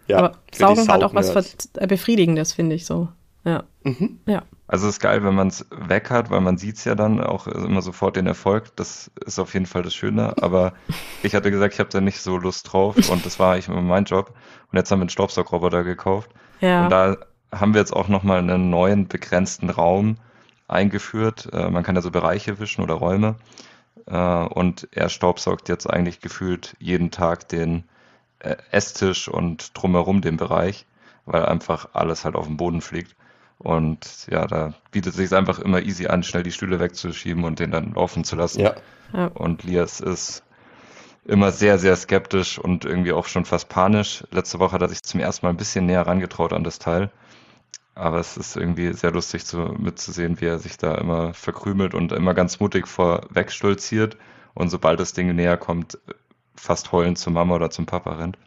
[0.08, 3.08] Ja, Aber Saugen hat auch was Befriedigendes, finde ich so.
[3.44, 3.64] Ja.
[3.84, 4.18] Mhm.
[4.26, 4.42] Ja.
[4.66, 7.20] Also es ist geil, wenn man es weg hat, weil man sieht es ja dann
[7.20, 8.74] auch immer sofort den Erfolg.
[8.74, 10.34] Das ist auf jeden Fall das Schöne.
[10.42, 10.72] Aber
[11.22, 13.82] ich hatte gesagt, ich habe da nicht so Lust drauf und das war eigentlich immer
[13.82, 14.34] mein Job.
[14.72, 16.30] Und jetzt haben wir einen Staubsaugroboter gekauft.
[16.60, 16.84] Ja.
[16.84, 17.16] Und da
[17.52, 20.16] haben wir jetzt auch nochmal einen neuen begrenzten Raum
[20.68, 21.48] eingeführt.
[21.52, 23.36] Äh, man kann ja so Bereiche wischen oder Räume.
[24.06, 27.84] Äh, und er staubsaugt jetzt eigentlich gefühlt jeden Tag den
[28.40, 30.86] äh, Esstisch und drumherum den Bereich,
[31.24, 33.14] weil einfach alles halt auf den Boden fliegt.
[33.58, 37.70] Und ja, da bietet sich einfach immer easy an, schnell die Stühle wegzuschieben und den
[37.70, 38.60] dann laufen zu lassen.
[38.60, 38.74] Ja.
[39.14, 39.26] ja.
[39.28, 40.42] Und Lias ist
[41.28, 44.24] immer sehr, sehr skeptisch und irgendwie auch schon fast panisch.
[44.30, 47.10] Letzte Woche hat er sich zum ersten Mal ein bisschen näher rangetraut an das Teil.
[47.94, 52.12] Aber es ist irgendwie sehr lustig zu, mitzusehen, wie er sich da immer verkrümelt und
[52.12, 54.18] immer ganz mutig vorweg stolziert
[54.54, 55.98] und sobald das Ding näher kommt,
[56.54, 58.38] fast heulend zur Mama oder zum Papa rennt.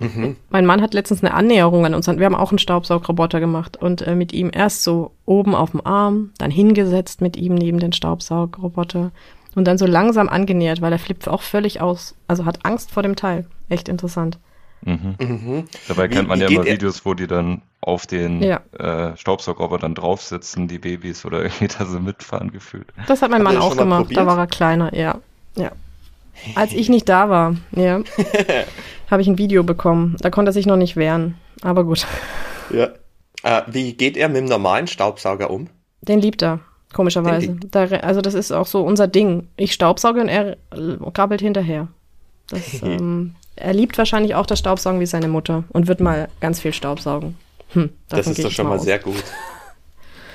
[0.00, 0.36] Mhm.
[0.50, 2.06] Mein Mann hat letztens eine Annäherung an uns.
[2.06, 5.84] Wir haben auch einen Staubsaugroboter gemacht und äh, mit ihm erst so oben auf dem
[5.84, 9.12] Arm, dann hingesetzt mit ihm neben den Staubsaugroboter
[9.56, 12.14] und dann so langsam angenähert, weil er flippt auch völlig aus.
[12.28, 13.46] Also hat Angst vor dem Teil.
[13.68, 14.38] Echt interessant.
[14.82, 15.16] Mhm.
[15.18, 15.64] Mhm.
[15.88, 18.60] Dabei kennt man wie, wie ja immer Videos, wo die dann auf den ja.
[18.78, 22.86] äh, Staubsaugroboter drauf sitzen, die Babys oder irgendwie da so mitfahren gefühlt.
[23.08, 25.18] Das hat mein Mann auch gemacht, da war er kleiner, ja.
[25.56, 25.72] ja.
[26.54, 28.00] Als ich nicht da war, ja,
[29.10, 30.16] habe ich ein Video bekommen.
[30.20, 32.06] Da konnte er sich noch nicht wehren, aber gut.
[32.70, 32.90] Ja.
[33.42, 35.68] Äh, wie geht er mit dem normalen Staubsauger um?
[36.02, 36.60] Den liebt er,
[36.96, 37.56] komischerweise.
[37.70, 39.48] Da, also das ist auch so unser Ding.
[39.56, 40.56] Ich staubsauge und er
[41.12, 41.88] krabbelt hinterher.
[42.48, 46.60] Das, ähm, er liebt wahrscheinlich auch das Staubsaugen wie seine Mutter und wird mal ganz
[46.60, 47.36] viel Staubsaugen.
[47.72, 49.22] Hm, das ist doch schon mal, mal sehr gut.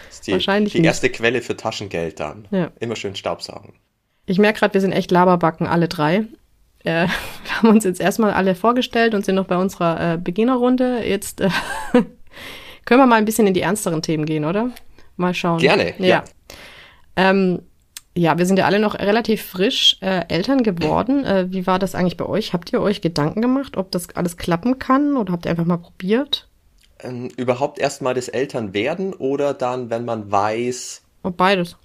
[0.08, 2.47] Das ist die, wahrscheinlich die erste Quelle für Taschengeld dann.
[2.52, 2.69] Ja.
[2.80, 3.74] Immer schön Staubsaugen.
[4.28, 6.26] Ich merke gerade, wir sind echt Laberbacken, alle drei.
[6.84, 7.08] Äh,
[7.43, 11.04] wir haben uns jetzt erstmal alle vorgestellt und sind noch bei unserer äh, Beginnerrunde.
[11.04, 11.50] Jetzt äh,
[12.86, 14.69] können wir mal ein bisschen in die ernsteren Themen gehen, oder?
[15.21, 15.60] Mal schauen.
[15.60, 16.05] Gerne, ja.
[16.05, 16.23] ja.
[17.15, 17.62] Ähm,
[18.15, 21.23] ja, wir sind ja alle noch relativ frisch äh, Eltern geworden.
[21.23, 22.51] Äh, wie war das eigentlich bei euch?
[22.51, 25.77] Habt ihr euch Gedanken gemacht, ob das alles klappen kann oder habt ihr einfach mal
[25.77, 26.49] probiert?
[26.99, 31.03] Ähm, überhaupt erstmal das Elternwerden oder dann, wenn man weiß.
[31.23, 31.77] Ob beides.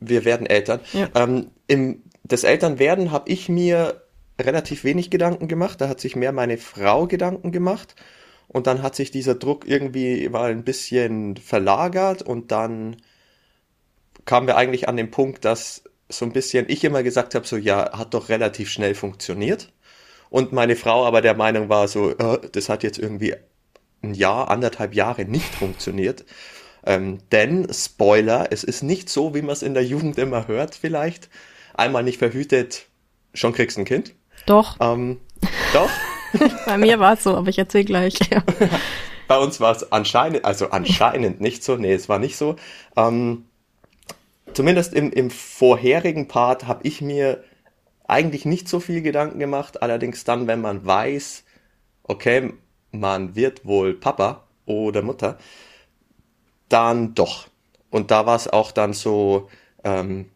[0.00, 0.80] Wir werden Eltern.
[0.92, 1.08] Ja.
[1.14, 4.02] Ähm, Im das Elternwerden habe ich mir
[4.40, 5.80] relativ wenig Gedanken gemacht.
[5.80, 7.94] Da hat sich mehr meine Frau Gedanken gemacht.
[8.48, 12.96] Und dann hat sich dieser Druck irgendwie mal ein bisschen verlagert und dann
[14.24, 17.56] kamen wir eigentlich an den Punkt, dass so ein bisschen ich immer gesagt habe, so
[17.56, 19.70] ja, hat doch relativ schnell funktioniert.
[20.30, 23.34] Und meine Frau aber der Meinung war so, äh, das hat jetzt irgendwie
[24.02, 26.24] ein Jahr, anderthalb Jahre nicht funktioniert.
[26.84, 30.74] Ähm, denn, Spoiler, es ist nicht so, wie man es in der Jugend immer hört
[30.74, 31.28] vielleicht.
[31.74, 32.86] Einmal nicht verhütet,
[33.34, 34.14] schon kriegst ein Kind.
[34.46, 34.76] Doch.
[34.80, 35.20] Ähm,
[35.72, 35.90] doch.
[36.66, 38.18] Bei mir war es so, aber ich erzähle gleich.
[38.30, 38.42] Ja.
[39.26, 41.76] Bei uns war es anscheinend, also anscheinend nicht so.
[41.76, 42.56] Nee, es war nicht so.
[42.96, 43.44] Ähm,
[44.54, 47.44] zumindest im, im vorherigen Part habe ich mir
[48.06, 49.82] eigentlich nicht so viel Gedanken gemacht.
[49.82, 51.44] Allerdings dann, wenn man weiß,
[52.04, 52.54] okay,
[52.90, 55.36] man wird wohl Papa oder Mutter,
[56.70, 57.48] dann doch.
[57.90, 59.48] Und da war es auch dann so,
[59.84, 60.30] ähm,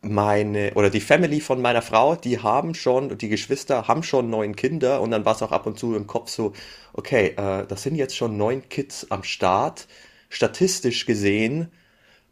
[0.00, 4.56] meine oder die Family von meiner Frau, die haben schon, die Geschwister haben schon neun
[4.56, 6.52] Kinder und dann war es auch ab und zu im Kopf so,
[6.92, 9.88] okay, äh, das sind jetzt schon neun Kids am Start,
[10.28, 11.70] statistisch gesehen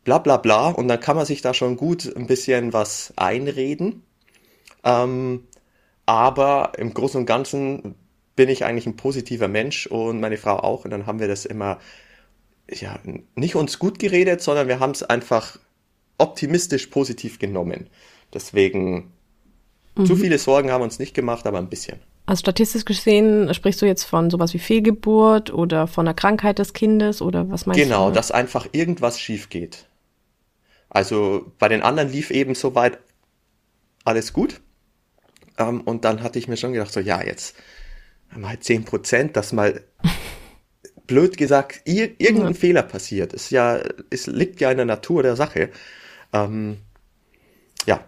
[0.07, 0.70] bla bla bla.
[0.70, 4.05] Und dann kann man sich da schon gut ein bisschen was einreden.
[4.85, 5.48] Ähm,
[6.07, 7.96] aber im Großen und Ganzen
[8.37, 10.85] bin ich eigentlich ein positiver Mensch und meine Frau auch.
[10.85, 11.79] Und dann haben wir das immer,
[12.70, 12.98] ja,
[13.35, 15.59] nicht uns gut geredet, sondern wir haben es einfach
[16.18, 17.88] optimistisch positiv genommen.
[18.33, 19.12] Deswegen,
[19.94, 20.07] mhm.
[20.07, 21.98] zu viele Sorgen haben wir uns nicht gemacht, aber ein bisschen.
[22.26, 26.72] Also statistisch gesehen sprichst du jetzt von sowas wie Fehlgeburt oder von einer Krankheit des
[26.72, 28.05] Kindes oder was meinst genau, du?
[28.07, 29.87] Genau, dass einfach irgendwas schief geht.
[30.88, 32.98] Also bei den anderen lief eben soweit
[34.05, 34.61] alles gut.
[35.59, 37.57] Ähm, und dann hatte ich mir schon gedacht, so ja, jetzt
[38.35, 39.85] mal 10 Prozent, dass mal
[41.07, 42.59] blöd gesagt ir irgendein ja.
[42.59, 43.35] Fehler passiert.
[43.35, 45.70] Es ja, es liegt ja in der Natur der Sache.
[46.44, 46.79] Ähm,
[47.87, 48.01] ja,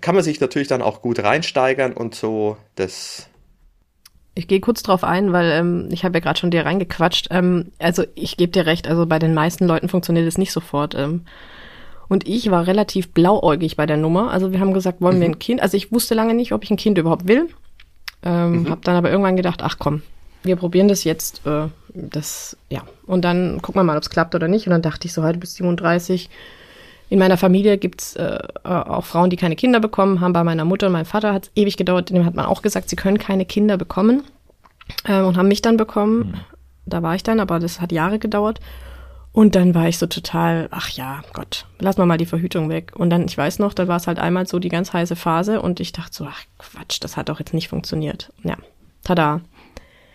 [0.00, 3.28] kann man sich natürlich dann auch gut reinsteigern und so das.
[4.34, 7.28] Ich gehe kurz drauf ein, weil ähm, ich habe ja gerade schon dir reingequatscht.
[7.30, 10.94] Ähm, also ich gebe dir recht, also bei den meisten Leuten funktioniert es nicht sofort.
[10.94, 11.22] Ähm,
[12.08, 14.30] und ich war relativ blauäugig bei der Nummer.
[14.30, 15.20] Also wir haben gesagt, wollen mhm.
[15.20, 15.62] wir ein Kind?
[15.62, 17.48] Also ich wusste lange nicht, ob ich ein Kind überhaupt will.
[18.22, 18.70] Ähm, mhm.
[18.70, 20.02] Hab dann aber irgendwann gedacht, ach komm,
[20.42, 21.46] wir probieren das jetzt.
[21.46, 22.82] Äh, das, ja.
[23.06, 24.66] Und dann gucken wir mal, ob es klappt oder nicht.
[24.66, 26.28] Und dann dachte ich so, heute bis 37.
[27.08, 30.32] In meiner Familie gibt's äh, auch Frauen, die keine Kinder bekommen haben.
[30.32, 32.10] Bei meiner Mutter und meinem Vater hat es ewig gedauert.
[32.10, 34.24] Dem hat man auch gesagt, sie können keine Kinder bekommen.
[35.04, 36.18] Äh, und haben mich dann bekommen.
[36.18, 36.34] Mhm.
[36.86, 38.60] Da war ich dann, aber das hat Jahre gedauert.
[39.32, 42.92] Und dann war ich so total, ach ja, Gott, lass mal mal die Verhütung weg.
[42.96, 45.60] Und dann, ich weiß noch, da war es halt einmal so die ganz heiße Phase
[45.60, 48.32] und ich dachte so, ach Quatsch, das hat doch jetzt nicht funktioniert.
[48.44, 48.56] Ja,
[49.04, 49.42] tada.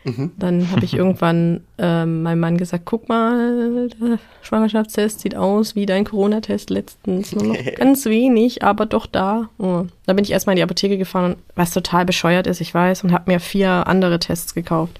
[0.03, 0.31] Mhm.
[0.37, 5.85] Dann habe ich irgendwann ähm, meinem Mann gesagt, guck mal, der Schwangerschaftstest sieht aus wie
[5.85, 7.33] dein Corona-Test letztens.
[7.33, 9.49] Nur noch ganz wenig, aber doch da.
[9.57, 9.85] Oh.
[10.05, 13.11] Da bin ich erstmal in die Apotheke gefahren, was total bescheuert ist, ich weiß, und
[13.11, 14.99] habe mir vier andere Tests gekauft.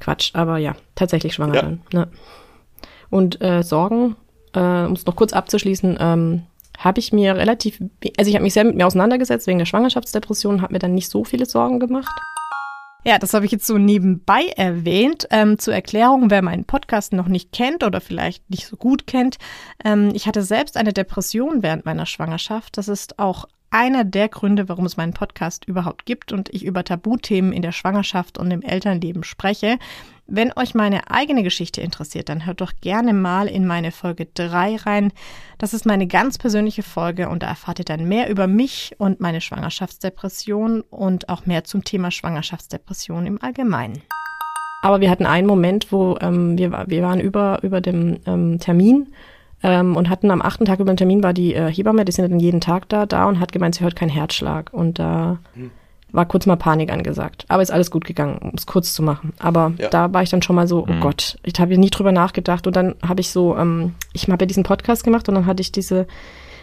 [0.00, 1.62] Quatsch, aber ja, tatsächlich schwanger ja.
[1.62, 1.80] dann.
[1.92, 2.08] Ne?
[3.10, 4.16] Und äh, Sorgen,
[4.52, 6.42] äh, um es noch kurz abzuschließen, ähm,
[6.78, 7.80] habe ich mir relativ,
[8.18, 11.08] also ich habe mich sehr mit mir auseinandergesetzt wegen der Schwangerschaftsdepression, habe mir dann nicht
[11.08, 12.12] so viele Sorgen gemacht.
[13.06, 15.28] Ja, das habe ich jetzt so nebenbei erwähnt.
[15.30, 19.36] Ähm, zur Erklärung, wer meinen Podcast noch nicht kennt oder vielleicht nicht so gut kennt.
[19.84, 22.76] Ähm, ich hatte selbst eine Depression während meiner Schwangerschaft.
[22.76, 26.82] Das ist auch einer der Gründe, warum es meinen Podcast überhaupt gibt und ich über
[26.82, 29.78] Tabuthemen in der Schwangerschaft und im Elternleben spreche.
[30.28, 34.76] Wenn euch meine eigene Geschichte interessiert, dann hört doch gerne mal in meine Folge 3
[34.76, 35.12] rein.
[35.58, 39.20] Das ist meine ganz persönliche Folge und da erfahrt ihr dann mehr über mich und
[39.20, 44.02] meine Schwangerschaftsdepression und auch mehr zum Thema Schwangerschaftsdepression im Allgemeinen.
[44.82, 49.12] Aber wir hatten einen Moment, wo ähm, wir, wir waren über, über dem ähm, Termin
[49.62, 52.28] ähm, und hatten am achten Tag über den Termin war die äh, Hebamme, die sind
[52.28, 54.72] dann jeden Tag da, da und hat gemeint, sie hört keinen Herzschlag.
[54.72, 55.70] Und da hm
[56.12, 57.44] war kurz mal Panik angesagt.
[57.48, 59.32] Aber ist alles gut gegangen, um es kurz zu machen.
[59.38, 59.88] Aber ja.
[59.88, 61.00] da war ich dann schon mal so, oh mhm.
[61.00, 62.66] Gott, ich habe nie drüber nachgedacht.
[62.66, 65.60] Und dann habe ich so, ähm, ich habe ja diesen Podcast gemacht und dann hatte
[65.60, 66.06] ich diese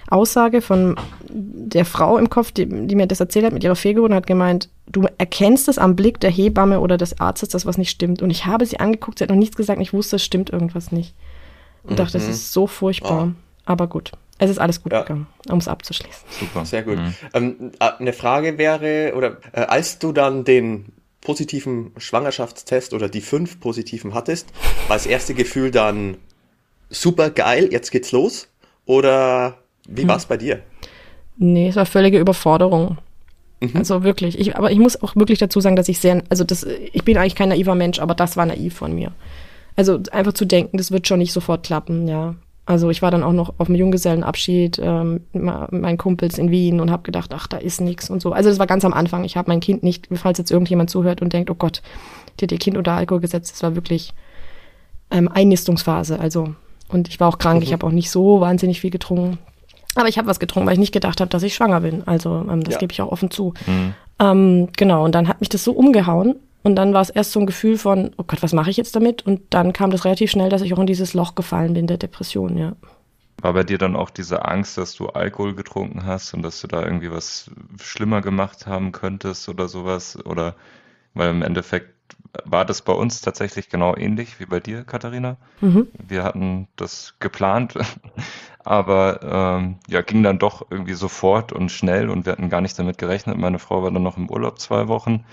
[0.10, 0.96] Aussage von
[1.30, 4.28] der Frau im Kopf, die, die mir das erzählt hat mit ihrer Fehlgeburt und hat
[4.28, 8.22] gemeint, du erkennst es am Blick der Hebamme oder des Arztes, dass was nicht stimmt.
[8.22, 10.50] Und ich habe sie angeguckt, sie hat noch nichts gesagt und ich wusste, es stimmt
[10.50, 11.16] irgendwas nicht.
[11.84, 11.96] Und mhm.
[11.98, 13.30] dachte, das ist so furchtbar.
[13.32, 13.42] Oh.
[13.66, 14.12] Aber gut.
[14.40, 15.02] Es ist alles gut ja.
[15.02, 16.24] gegangen, um es abzuschließen.
[16.40, 16.66] Super.
[16.66, 16.98] Sehr gut.
[16.98, 17.14] Mhm.
[17.34, 20.86] Ähm, äh, eine Frage wäre, oder äh, als du dann den
[21.22, 24.48] positiven Schwangerschaftstest oder die fünf positiven hattest,
[24.88, 26.18] war das erste Gefühl dann
[26.90, 28.48] super geil, jetzt geht's los?
[28.86, 30.10] Oder wie hm.
[30.10, 30.62] war es bei dir?
[31.38, 32.98] Nee, es war völlige Überforderung.
[33.62, 33.78] Mhm.
[33.78, 34.38] Also wirklich.
[34.38, 37.18] Ich, aber ich muss auch wirklich dazu sagen, dass ich sehr, also das, ich bin
[37.18, 39.14] eigentlich kein naiver Mensch, aber das war naiv von mir.
[39.76, 42.36] Also einfach zu denken, das wird schon nicht sofort klappen, ja.
[42.66, 46.80] Also ich war dann auch noch auf dem Junggesellenabschied ähm, mit meinen Kumpels in Wien
[46.80, 48.32] und habe gedacht, ach, da ist nichts und so.
[48.32, 49.26] Also das war ganz am Anfang.
[49.26, 51.82] Ich habe mein Kind nicht, falls jetzt irgendjemand zuhört und denkt, oh Gott,
[52.40, 54.14] die hat ihr Kind unter Alkohol gesetzt, das war wirklich
[55.12, 56.20] ähm, Einnistungsphase.
[56.20, 56.56] Also
[56.88, 57.64] und ich war auch krank, mhm.
[57.64, 59.40] ich habe auch nicht so wahnsinnig viel getrunken.
[59.96, 62.08] Aber ich habe was getrunken, weil ich nicht gedacht habe, dass ich schwanger bin.
[62.08, 62.80] Also ähm, das ja.
[62.80, 63.54] gebe ich auch offen zu.
[63.68, 63.94] Mhm.
[64.20, 67.40] Ähm, genau, und dann hat mich das so umgehauen und dann war es erst so
[67.42, 69.26] ein Gefühl von, oh Gott, was mache ich jetzt damit?
[69.26, 71.98] Und dann kam das relativ schnell, dass ich auch in dieses Loch gefallen bin der
[71.98, 72.74] Depression, ja.
[73.42, 76.68] War bei dir dann auch diese Angst, dass du Alkohol getrunken hast und dass du
[76.68, 80.18] da irgendwie was schlimmer gemacht haben könntest oder sowas?
[80.26, 80.56] Oder
[81.14, 81.94] weil im Endeffekt
[82.46, 85.36] war das bei uns tatsächlich genau ähnlich wie bei dir, Katharina.
[85.60, 85.88] Mhm.
[86.08, 87.78] Wir hatten das geplant,
[88.64, 92.80] aber ähm, ja, ging dann doch irgendwie sofort und schnell und wir hatten gar nicht
[92.80, 93.38] damit gerechnet.
[93.38, 95.26] Meine Frau war dann noch im Urlaub zwei Wochen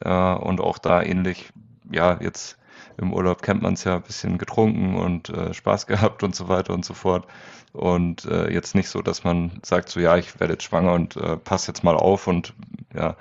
[0.00, 1.52] äh, und auch da ähnlich,
[1.90, 2.58] ja, jetzt
[2.98, 6.48] im Urlaub kennt man es ja ein bisschen getrunken und äh, Spaß gehabt und so
[6.48, 7.26] weiter und so fort.
[7.72, 11.16] Und äh, jetzt nicht so, dass man sagt, so ja, ich werde jetzt schwanger und
[11.16, 12.54] äh, passe jetzt mal auf und
[12.94, 13.16] ja,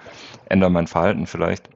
[0.47, 1.69] ändere mein Verhalten vielleicht.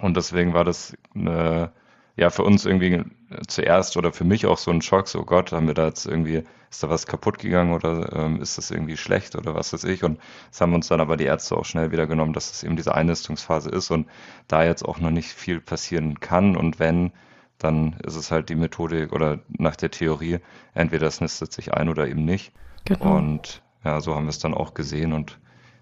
[0.00, 1.72] Und deswegen war das eine,
[2.20, 3.02] ja für uns irgendwie
[3.48, 6.44] zuerst oder für mich auch so ein Schock, so Gott, haben wir da jetzt irgendwie
[6.70, 10.04] ist da was kaputt gegangen oder ähm, ist das irgendwie schlecht oder was weiß ich.
[10.04, 12.76] Und das haben uns dann aber die Ärzte auch schnell wieder genommen, dass es eben
[12.76, 14.06] diese Einnistungsphase ist und
[14.46, 16.56] da jetzt auch noch nicht viel passieren kann.
[16.56, 17.10] Und wenn,
[17.58, 20.38] dann ist es halt die Methodik oder nach der Theorie,
[20.74, 22.52] entweder es nistet sich ein oder eben nicht.
[22.84, 23.16] Genau.
[23.16, 25.38] Und ja, so haben wir es dann auch gesehen und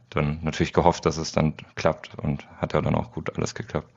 [0.08, 3.90] dann natürlich gehofft, dass es dann klappt und hat ja dann auch gut alles geklappt.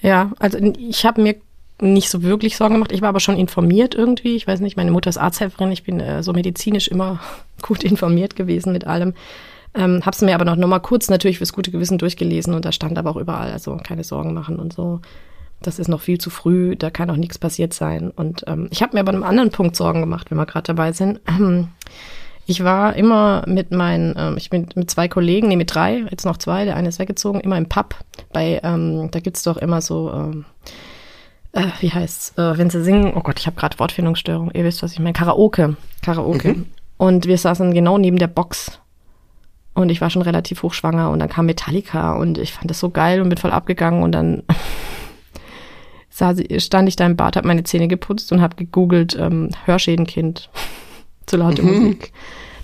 [0.00, 1.36] Ja, also ich habe mir
[1.80, 2.92] nicht so wirklich Sorgen gemacht.
[2.92, 4.36] Ich war aber schon informiert irgendwie.
[4.36, 5.72] Ich weiß nicht, meine Mutter ist Arzthelferin.
[5.72, 7.20] Ich bin äh, so medizinisch immer
[7.62, 9.14] gut informiert gewesen mit allem.
[9.74, 12.72] Ähm, hab's mir aber noch, noch mal kurz natürlich fürs gute Gewissen durchgelesen und da
[12.72, 15.00] stand aber auch überall, also keine Sorgen machen und so.
[15.60, 18.10] Das ist noch viel zu früh, da kann auch nichts passiert sein.
[18.10, 20.92] Und ähm, ich habe mir aber einem anderen Punkt Sorgen gemacht, wenn wir gerade dabei
[20.92, 21.20] sind.
[22.50, 26.24] Ich war immer mit meinen, ähm, ich bin mit zwei Kollegen, nee, mit drei, jetzt
[26.24, 27.94] noch zwei, der eine ist weggezogen, immer im Pub.
[28.32, 30.46] Bei, ähm, da gibt's doch immer so ähm,
[31.52, 34.82] äh, wie heißt äh, wenn sie singen, oh Gott, ich habe gerade Wortfindungsstörung, ihr wisst,
[34.82, 36.54] was ich meine, Karaoke, Karaoke.
[36.54, 36.66] Mhm.
[36.96, 38.80] Und wir saßen genau neben der Box.
[39.74, 42.90] Und ich war schon relativ hochschwanger und dann kam Metallica und ich fand das so
[42.90, 44.42] geil und bin voll abgegangen und dann
[46.10, 50.50] stand ich da im Bad, habe meine Zähne geputzt und habe gegoogelt ähm, Hörschädenkind
[51.26, 51.68] zu laute mhm.
[51.68, 52.12] Musik.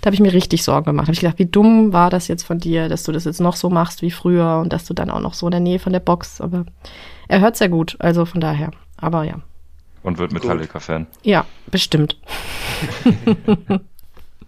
[0.01, 1.07] Da habe ich mir richtig Sorgen gemacht.
[1.07, 3.55] Habe ich gedacht, wie dumm war das jetzt von dir, dass du das jetzt noch
[3.55, 5.93] so machst wie früher und dass du dann auch noch so in der Nähe von
[5.93, 6.41] der Box.
[6.41, 6.65] Aber
[7.27, 8.71] er hört sehr gut, also von daher.
[8.97, 9.41] Aber ja.
[10.03, 11.07] Und wird Metallica-Fan.
[11.23, 12.19] Ja, bestimmt.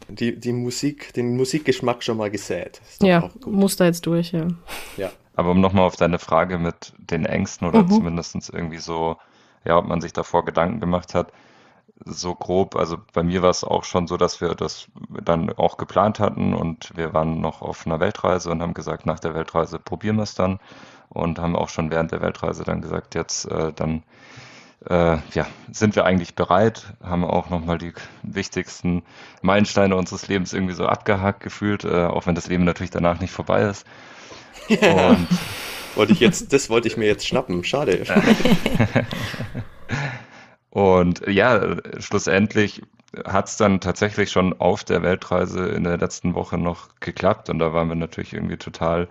[0.08, 2.82] die, die Musik, den Musikgeschmack schon mal gesät.
[3.02, 4.48] Ja, muss da jetzt durch, ja.
[4.98, 5.10] Ja.
[5.36, 7.90] Aber um nochmal auf deine Frage mit den Ängsten oder mhm.
[7.90, 9.18] zumindest irgendwie so,
[9.66, 11.32] ja, ob man sich davor Gedanken gemacht hat,
[12.06, 14.88] so grob, also bei mir war es auch schon so, dass wir das
[15.24, 19.20] dann auch geplant hatten und wir waren noch auf einer Weltreise und haben gesagt, nach
[19.20, 20.60] der Weltreise probieren wir es dann
[21.10, 24.04] und haben auch schon während der Weltreise dann gesagt, jetzt äh, dann
[24.90, 27.94] äh, ja, sind wir eigentlich bereit, haben auch nochmal die
[28.24, 29.04] wichtigsten
[29.42, 33.32] Meilensteine unseres Lebens irgendwie so abgehakt gefühlt, äh, auch wenn das Leben natürlich danach nicht
[33.32, 33.86] vorbei ist.
[34.68, 35.10] Ja.
[35.10, 35.28] Und
[35.96, 38.04] wollte ich jetzt, das wollte ich mir jetzt schnappen, schade.
[40.70, 42.84] und ja, schlussendlich
[43.26, 47.60] hat es dann tatsächlich schon auf der Weltreise in der letzten Woche noch geklappt und
[47.60, 49.08] da waren wir natürlich irgendwie total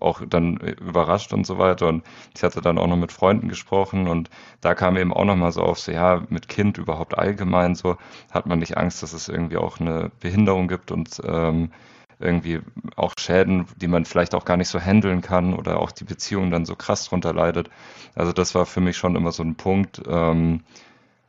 [0.00, 1.88] auch dann überrascht und so weiter.
[1.88, 4.30] Und ich hatte dann auch noch mit Freunden gesprochen und
[4.60, 7.96] da kam eben auch nochmal so auf, so ja, mit Kind überhaupt allgemein so,
[8.30, 11.70] hat man nicht Angst, dass es irgendwie auch eine Behinderung gibt und ähm,
[12.20, 12.60] irgendwie
[12.96, 16.50] auch Schäden, die man vielleicht auch gar nicht so handeln kann oder auch die Beziehung
[16.50, 17.70] dann so krass drunter leidet.
[18.14, 20.64] Also das war für mich schon immer so ein Punkt, ähm,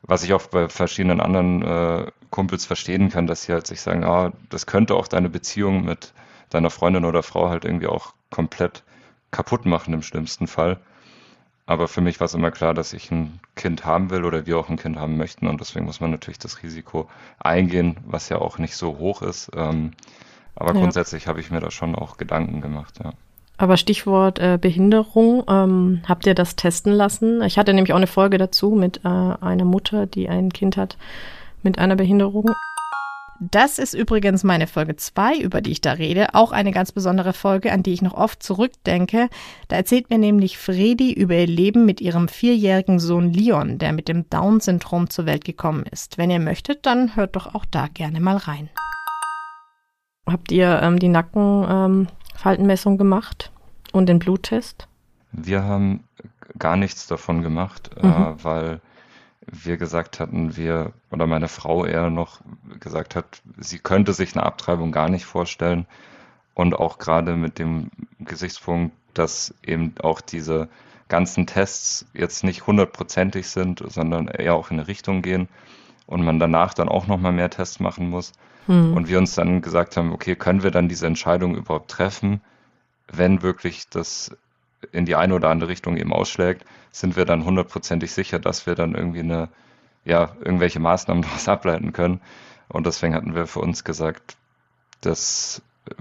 [0.01, 4.03] was ich auch bei verschiedenen anderen äh, Kumpels verstehen kann, dass sie halt sich sagen,
[4.03, 6.13] ah, das könnte auch deine Beziehung mit
[6.49, 8.83] deiner Freundin oder Frau halt irgendwie auch komplett
[9.31, 10.79] kaputt machen im schlimmsten Fall.
[11.65, 14.57] Aber für mich war es immer klar, dass ich ein Kind haben will oder wir
[14.57, 15.47] auch ein Kind haben möchten.
[15.47, 19.51] Und deswegen muss man natürlich das Risiko eingehen, was ja auch nicht so hoch ist.
[19.55, 19.91] Ähm,
[20.55, 20.79] aber ja.
[20.79, 23.13] grundsätzlich habe ich mir da schon auch Gedanken gemacht, ja.
[23.57, 27.41] Aber Stichwort äh, Behinderung, ähm, habt ihr das testen lassen?
[27.43, 30.97] Ich hatte nämlich auch eine Folge dazu mit äh, einer Mutter, die ein Kind hat
[31.61, 32.51] mit einer Behinderung.
[33.39, 36.35] Das ist übrigens meine Folge 2, über die ich da rede.
[36.35, 39.29] Auch eine ganz besondere Folge, an die ich noch oft zurückdenke.
[39.69, 44.09] Da erzählt mir nämlich Fredi über ihr Leben mit ihrem vierjährigen Sohn Leon, der mit
[44.09, 46.17] dem Down-Syndrom zur Welt gekommen ist.
[46.17, 48.69] Wenn ihr möchtet, dann hört doch auch da gerne mal rein.
[50.25, 53.53] Habt ihr ähm, die Nackenfaltenmessung ähm, gemacht
[53.93, 54.89] und den Bluttest?
[55.31, 56.03] Wir haben
[56.57, 58.11] gar nichts davon gemacht, äh, mhm.
[58.11, 58.81] äh, weil
[59.51, 62.41] wir gesagt hatten, wir oder meine Frau eher noch
[62.79, 65.85] gesagt hat, sie könnte sich eine Abtreibung gar nicht vorstellen.
[66.53, 70.67] Und auch gerade mit dem Gesichtspunkt, dass eben auch diese
[71.07, 75.47] ganzen Tests jetzt nicht hundertprozentig sind, sondern eher auch in eine Richtung gehen
[76.05, 78.33] und man danach dann auch nochmal mehr Tests machen muss.
[78.67, 78.93] Hm.
[78.93, 82.41] Und wir uns dann gesagt haben, okay, können wir dann diese Entscheidung überhaupt treffen,
[83.11, 84.35] wenn wirklich das
[84.91, 88.75] in die eine oder andere Richtung eben ausschlägt, sind wir dann hundertprozentig sicher, dass wir
[88.75, 89.49] dann irgendwie eine,
[90.05, 92.21] ja, irgendwelche Maßnahmen daraus ableiten können.
[92.67, 94.37] Und deswegen hatten wir für uns gesagt,
[95.01, 95.93] dass, äh,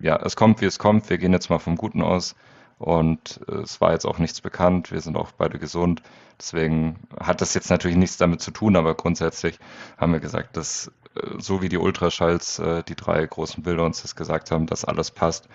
[0.00, 1.08] ja, es kommt, wie es kommt.
[1.10, 2.34] Wir gehen jetzt mal vom Guten aus.
[2.78, 4.90] Und äh, es war jetzt auch nichts bekannt.
[4.90, 6.02] Wir sind auch beide gesund.
[6.38, 9.60] Deswegen hat das jetzt natürlich nichts damit zu tun, aber grundsätzlich
[9.96, 14.16] haben wir gesagt, dass äh, so wie die Ultraschalls, die drei großen Bilder uns das
[14.16, 15.48] gesagt haben, dass alles passt,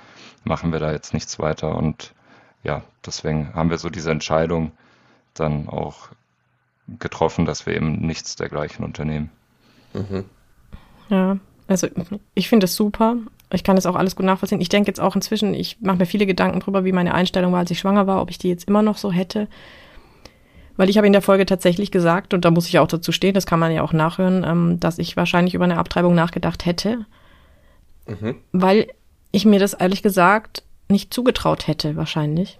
[0.46, 1.76] machen wir da jetzt nichts weiter.
[1.76, 2.14] Und
[2.64, 4.72] ja, deswegen haben wir so diese Entscheidung
[5.34, 6.10] dann auch
[7.00, 9.30] getroffen, dass wir eben nichts dergleichen unternehmen.
[9.94, 10.26] Mhm.
[11.10, 11.88] Ja, also
[12.34, 13.18] ich finde es super.
[13.52, 14.62] Ich kann das auch alles gut nachvollziehen.
[14.62, 17.60] Ich denke jetzt auch inzwischen, ich mache mir viele Gedanken darüber, wie meine Einstellung war,
[17.60, 19.48] als ich schwanger war, ob ich die jetzt immer noch so hätte.
[20.76, 23.34] Weil ich habe in der Folge tatsächlich gesagt, und da muss ich auch dazu stehen,
[23.34, 27.06] das kann man ja auch nachhören, ähm, dass ich wahrscheinlich über eine Abtreibung nachgedacht hätte.
[28.06, 28.36] Mhm.
[28.52, 28.88] Weil
[29.32, 32.60] ich mir das ehrlich gesagt nicht zugetraut hätte, wahrscheinlich.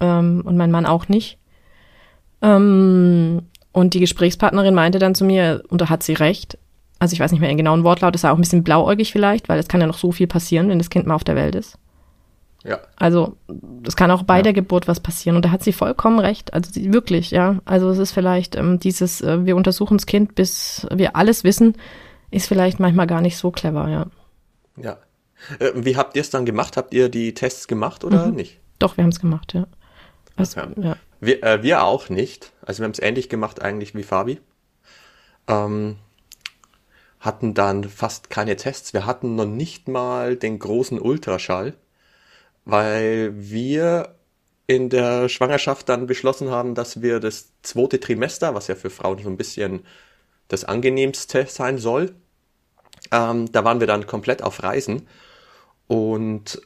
[0.00, 1.38] Ähm, und mein Mann auch nicht.
[2.42, 6.58] Ähm, und die Gesprächspartnerin meinte dann zu mir, und da hat sie recht,
[6.98, 9.58] also ich weiß nicht mehr den genauen Wortlaut, ist auch ein bisschen blauäugig vielleicht, weil
[9.58, 11.78] es kann ja noch so viel passieren, wenn das Kind mal auf der Welt ist.
[12.64, 12.78] Ja.
[12.96, 13.36] Also
[13.86, 14.42] es kann auch bei ja.
[14.42, 16.54] der Geburt was passieren und da hat sie vollkommen recht.
[16.54, 17.56] Also sie, wirklich, ja.
[17.66, 21.74] Also es ist vielleicht ähm, dieses, äh, wir untersuchen das Kind, bis wir alles wissen,
[22.30, 24.06] ist vielleicht manchmal gar nicht so clever, ja.
[24.76, 24.96] Ja,
[25.58, 26.76] äh, wie habt ihr es dann gemacht?
[26.76, 28.34] Habt ihr die Tests gemacht oder mhm.
[28.34, 28.60] nicht?
[28.78, 29.66] Doch, wir haben es gemacht, ja.
[30.36, 30.72] Also, okay.
[30.76, 30.96] ja.
[31.20, 32.52] Wir, äh, wir auch nicht.
[32.62, 34.40] Also wir haben es ähnlich gemacht eigentlich wie Fabi.
[35.46, 35.96] Ähm,
[37.20, 38.92] hatten dann fast keine Tests.
[38.92, 41.74] Wir hatten noch nicht mal den großen Ultraschall,
[42.64, 44.16] weil wir
[44.66, 49.22] in der Schwangerschaft dann beschlossen haben, dass wir das zweite Trimester, was ja für Frauen
[49.22, 49.84] so ein bisschen
[50.48, 52.14] das angenehmste sein soll,
[53.10, 55.08] ähm, da waren wir dann komplett auf Reisen
[55.86, 56.60] und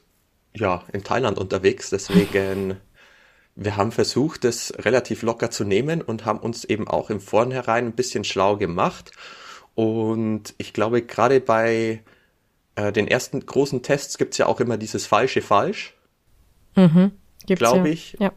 [0.55, 1.91] ja, in Thailand unterwegs.
[1.91, 2.77] Deswegen,
[3.55, 7.87] wir haben versucht, das relativ locker zu nehmen und haben uns eben auch im Vornherein
[7.87, 9.13] ein bisschen schlau gemacht.
[9.75, 12.03] Und ich glaube, gerade bei
[12.75, 15.95] äh, den ersten großen Tests gibt's ja auch immer dieses falsche Falsch.
[16.75, 17.13] Mhm,
[17.47, 18.17] glaube ich.
[18.19, 18.33] Ja.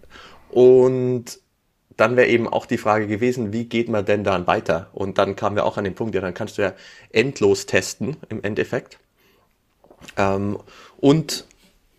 [0.49, 1.39] Und
[1.97, 4.89] dann wäre eben auch die Frage gewesen, wie geht man denn dann weiter?
[4.93, 6.73] Und dann kamen wir auch an den Punkt, ja, dann kannst du ja
[7.11, 8.99] endlos testen im Endeffekt.
[10.17, 10.59] Ähm,
[10.97, 11.45] und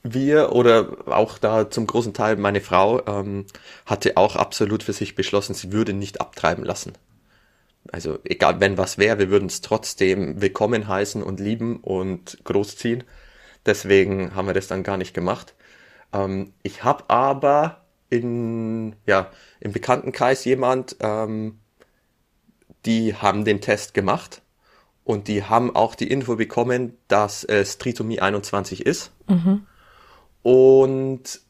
[0.03, 3.47] wir oder auch da zum großen Teil meine Frau ähm,
[3.87, 6.93] hatte auch absolut für sich beschlossen, sie würde nicht abtreiben lassen.
[7.91, 13.05] Also egal, wenn was wäre, wir würden es trotzdem willkommen heißen und lieben und großziehen.
[13.67, 15.55] Deswegen haben wir das dann gar nicht gemacht.
[16.13, 19.31] Ähm, ich habe aber in, ja,
[19.61, 21.59] im Bekanntenkreis jemand, ähm,
[22.87, 24.42] die haben den Test gemacht
[25.05, 29.13] und die haben auch die Info bekommen, dass es Trisomie 21 ist.
[29.29, 29.67] Mhm.
[30.43, 31.41] Und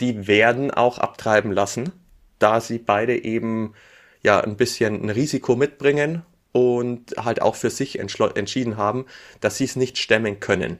[0.00, 1.92] die werden auch abtreiben lassen,
[2.38, 3.74] da sie beide eben
[4.22, 9.06] ja ein bisschen ein Risiko mitbringen und halt auch für sich entschieden haben,
[9.40, 10.78] dass sie es nicht stemmen können.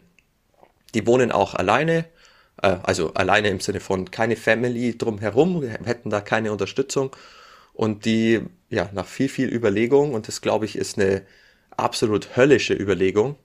[0.95, 2.07] Die wohnen auch alleine,
[2.63, 7.15] äh, also alleine im Sinne von keine Family drumherum, hätten da keine Unterstützung
[7.73, 11.23] und die ja nach viel viel Überlegung und das glaube ich ist eine
[11.83, 13.37] absolut höllische Überlegung.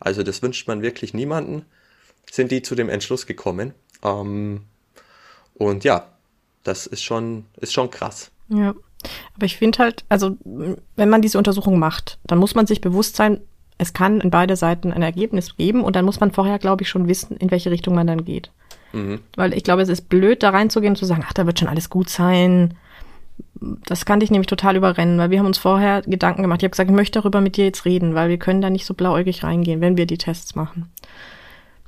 [0.00, 1.64] Also das wünscht man wirklich niemanden
[2.30, 3.74] sind die zu dem Entschluss gekommen.
[4.02, 4.62] Ähm,
[5.54, 6.06] und ja,
[6.64, 8.30] das ist schon, ist schon krass.
[8.48, 8.74] Ja.
[9.36, 10.36] Aber ich finde halt, also
[10.96, 13.40] wenn man diese Untersuchung macht, dann muss man sich bewusst sein,
[13.78, 16.88] es kann in beide Seiten ein Ergebnis geben und dann muss man vorher, glaube ich,
[16.88, 18.50] schon wissen, in welche Richtung man dann geht.
[18.92, 19.20] Mhm.
[19.36, 21.68] Weil ich glaube, es ist blöd, da reinzugehen und zu sagen, ach, da wird schon
[21.68, 22.76] alles gut sein.
[23.86, 26.60] Das kann dich nämlich total überrennen, weil wir haben uns vorher Gedanken gemacht.
[26.60, 28.86] Ich habe gesagt, ich möchte darüber mit dir jetzt reden, weil wir können da nicht
[28.86, 30.88] so blauäugig reingehen, wenn wir die Tests machen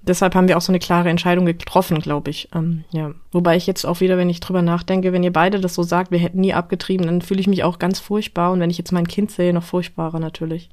[0.03, 2.49] deshalb haben wir auch so eine klare Entscheidung getroffen, glaube ich.
[2.55, 3.13] Ähm, ja.
[3.33, 6.11] Wobei ich jetzt auch wieder, wenn ich drüber nachdenke, wenn ihr beide das so sagt,
[6.11, 8.53] wir hätten nie abgetrieben, dann fühle ich mich auch ganz furchtbar.
[8.53, 10.71] Und wenn ich jetzt mein Kind sehe, noch furchtbarer natürlich.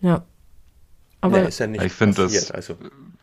[0.00, 0.24] Ja.
[1.20, 2.74] Aber ja, ja ich finde das also.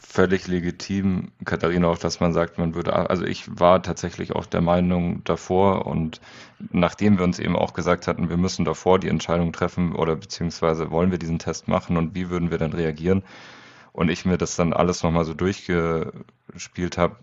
[0.06, 4.62] Völlig legitim, Katharina, auch dass man sagt, man würde, also ich war tatsächlich auch der
[4.62, 6.22] Meinung davor und
[6.72, 10.92] nachdem wir uns eben auch gesagt hatten, wir müssen davor die Entscheidung treffen oder beziehungsweise
[10.92, 13.24] wollen wir diesen Test machen und wie würden wir dann reagieren,
[13.94, 17.16] und ich mir das dann alles nochmal so durchgespielt habe,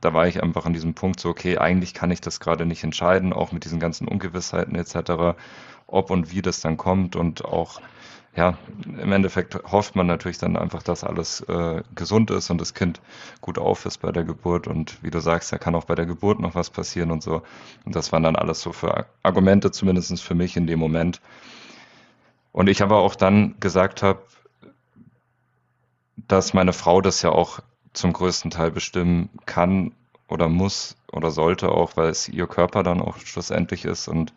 [0.00, 2.84] da war ich einfach an diesem Punkt so, okay, eigentlich kann ich das gerade nicht
[2.84, 5.38] entscheiden, auch mit diesen ganzen Ungewissheiten etc.,
[5.86, 7.80] ob und wie das dann kommt und auch,
[8.36, 12.74] ja, im Endeffekt hofft man natürlich dann einfach, dass alles äh, gesund ist und das
[12.74, 13.00] Kind
[13.40, 16.06] gut auf ist bei der Geburt und wie du sagst, da kann auch bei der
[16.06, 17.42] Geburt noch was passieren und so.
[17.84, 21.20] Und das waren dann alles so für Argumente, zumindest für mich in dem Moment.
[22.52, 24.22] Und ich aber auch dann gesagt habe,
[26.16, 27.60] dass meine Frau das ja auch
[27.92, 29.92] zum größten Teil bestimmen kann
[30.30, 34.32] oder muss oder sollte auch, weil es ihr Körper dann auch schlussendlich ist und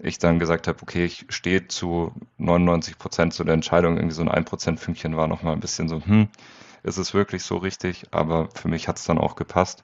[0.00, 4.22] ich dann gesagt habe, okay, ich stehe zu 99 Prozent zu der Entscheidung, irgendwie so
[4.22, 6.28] ein 1 Prozent Fünkchen war nochmal ein bisschen so, hm,
[6.82, 9.82] ist es wirklich so richtig, aber für mich hat es dann auch gepasst.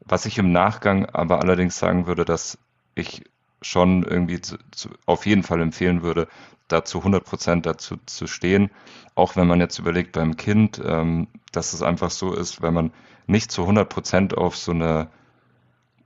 [0.00, 2.58] Was ich im Nachgang aber allerdings sagen würde, dass
[2.94, 3.24] ich
[3.62, 6.28] schon irgendwie zu, zu, auf jeden Fall empfehlen würde,
[6.68, 8.70] da zu 100 Prozent dazu zu stehen.
[9.14, 12.92] Auch wenn man jetzt überlegt beim Kind, ähm, dass es einfach so ist, wenn man
[13.26, 15.08] nicht zu 100 Prozent auf so eine,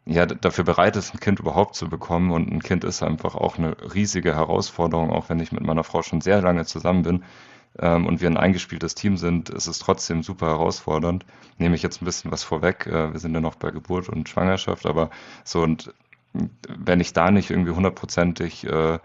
[0.06, 2.30] ja, dafür bereit ist, ein Kind überhaupt zu bekommen.
[2.30, 6.02] Und ein Kind ist einfach auch eine riesige Herausforderung, auch wenn ich mit meiner Frau
[6.02, 7.24] schon sehr lange zusammen bin.
[7.78, 11.24] Ähm, und wir ein eingespieltes Team sind, ist es trotzdem super herausfordernd.
[11.58, 12.86] Nehme ich jetzt ein bisschen was vorweg.
[12.86, 15.10] Äh, wir sind ja noch bei Geburt und Schwangerschaft, aber
[15.44, 15.94] so und
[16.32, 18.98] wenn ich da nicht irgendwie hundertprozentig äh,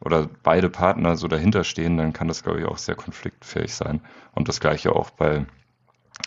[0.00, 4.00] oder beide Partner so dahinter stehen, dann kann das, glaube ich, auch sehr konfliktfähig sein.
[4.32, 5.46] Und das gleiche auch bei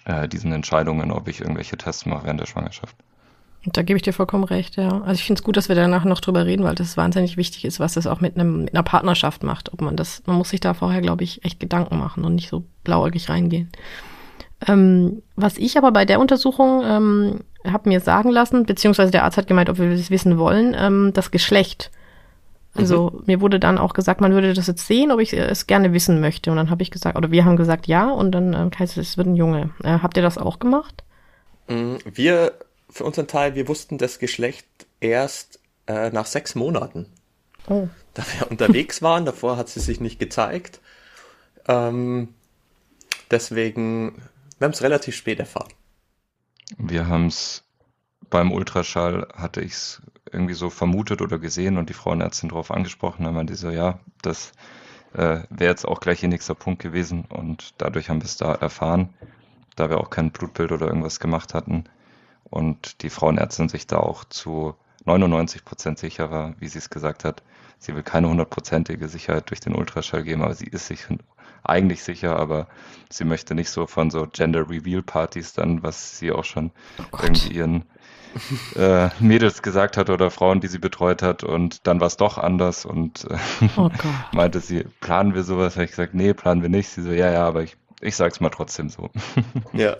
[0.05, 2.95] äh, diesen Entscheidungen, ob ich irgendwelche Tests mache während der Schwangerschaft.
[3.65, 4.89] Da gebe ich dir vollkommen recht, ja.
[5.01, 7.63] Also ich finde es gut, dass wir danach noch drüber reden, weil das wahnsinnig wichtig
[7.63, 9.71] ist, was das auch mit, einem, mit einer Partnerschaft macht.
[9.71, 12.49] Ob man das, man muss sich da vorher, glaube ich, echt Gedanken machen und nicht
[12.49, 13.69] so blauäugig reingehen.
[14.67, 19.37] Ähm, was ich aber bei der Untersuchung ähm, habe mir sagen lassen, beziehungsweise der Arzt
[19.37, 21.91] hat gemeint, ob wir das wissen wollen, ähm, das Geschlecht
[22.75, 23.23] also mhm.
[23.27, 26.19] mir wurde dann auch gesagt, man würde das jetzt sehen, ob ich es gerne wissen
[26.19, 26.49] möchte.
[26.49, 29.09] Und dann habe ich gesagt, oder wir haben gesagt ja, und dann äh, heißt es,
[29.09, 29.69] es wird ein Junge.
[29.83, 31.03] Äh, habt ihr das auch gemacht?
[31.67, 32.53] Mm, wir,
[32.89, 34.65] für unseren Teil, wir wussten das Geschlecht
[35.01, 37.05] erst äh, nach sechs Monaten.
[37.67, 37.87] Oh.
[38.15, 40.79] Da wir unterwegs waren, davor hat sie sich nicht gezeigt.
[41.67, 42.29] Ähm,
[43.29, 44.23] deswegen,
[44.63, 45.73] wir haben es relativ spät erfahren.
[46.77, 47.65] Wir haben es
[48.29, 50.01] beim Ultraschall, hatte ich es
[50.31, 53.99] irgendwie so vermutet oder gesehen und die Frauenärztin darauf angesprochen, dann meinte sie so, ja,
[54.21, 54.53] das
[55.15, 58.53] äh, wäre jetzt auch gleich ihr nächster Punkt gewesen und dadurch haben wir es da
[58.53, 59.13] erfahren,
[59.75, 61.83] da wir auch kein Blutbild oder irgendwas gemacht hatten
[62.45, 67.25] und die Frauenärztin sich da auch zu 99 Prozent sicher war, wie sie es gesagt
[67.25, 67.43] hat.
[67.79, 71.05] Sie will keine hundertprozentige Sicherheit durch den Ultraschall geben, aber sie ist sich
[71.63, 72.67] eigentlich sicher, aber
[73.09, 77.17] sie möchte nicht so von so Gender Reveal Partys dann, was sie auch schon oh
[77.21, 77.85] irgendwie ihren
[78.75, 82.37] äh, Mädels gesagt hat oder Frauen, die sie betreut hat und dann war es doch
[82.37, 83.37] anders und äh,
[83.77, 83.89] oh
[84.33, 85.75] meinte sie, planen wir sowas?
[85.75, 86.89] Habe ich gesagt, nee, planen wir nicht.
[86.89, 89.09] Sie so, ja, ja, aber ich, ich sag's mal trotzdem so.
[89.73, 89.97] ja.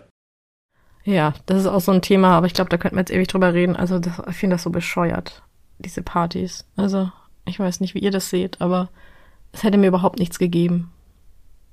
[1.04, 3.28] Ja, das ist auch so ein Thema, aber ich glaube, da könnten wir jetzt ewig
[3.28, 3.76] drüber reden.
[3.76, 5.42] Also das, ich finde das so bescheuert,
[5.78, 6.64] diese Partys.
[6.76, 7.10] Also
[7.44, 8.88] ich weiß nicht, wie ihr das seht, aber
[9.52, 10.93] es hätte mir überhaupt nichts gegeben.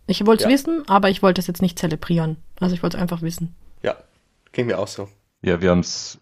[0.07, 0.53] Ich wollte es ja.
[0.53, 2.37] wissen, aber ich wollte es jetzt nicht zelebrieren.
[2.59, 3.55] Also ich wollte es einfach wissen.
[3.81, 3.95] Ja,
[4.51, 5.07] ging mir auch so.
[5.41, 6.19] Ja, wir haben es,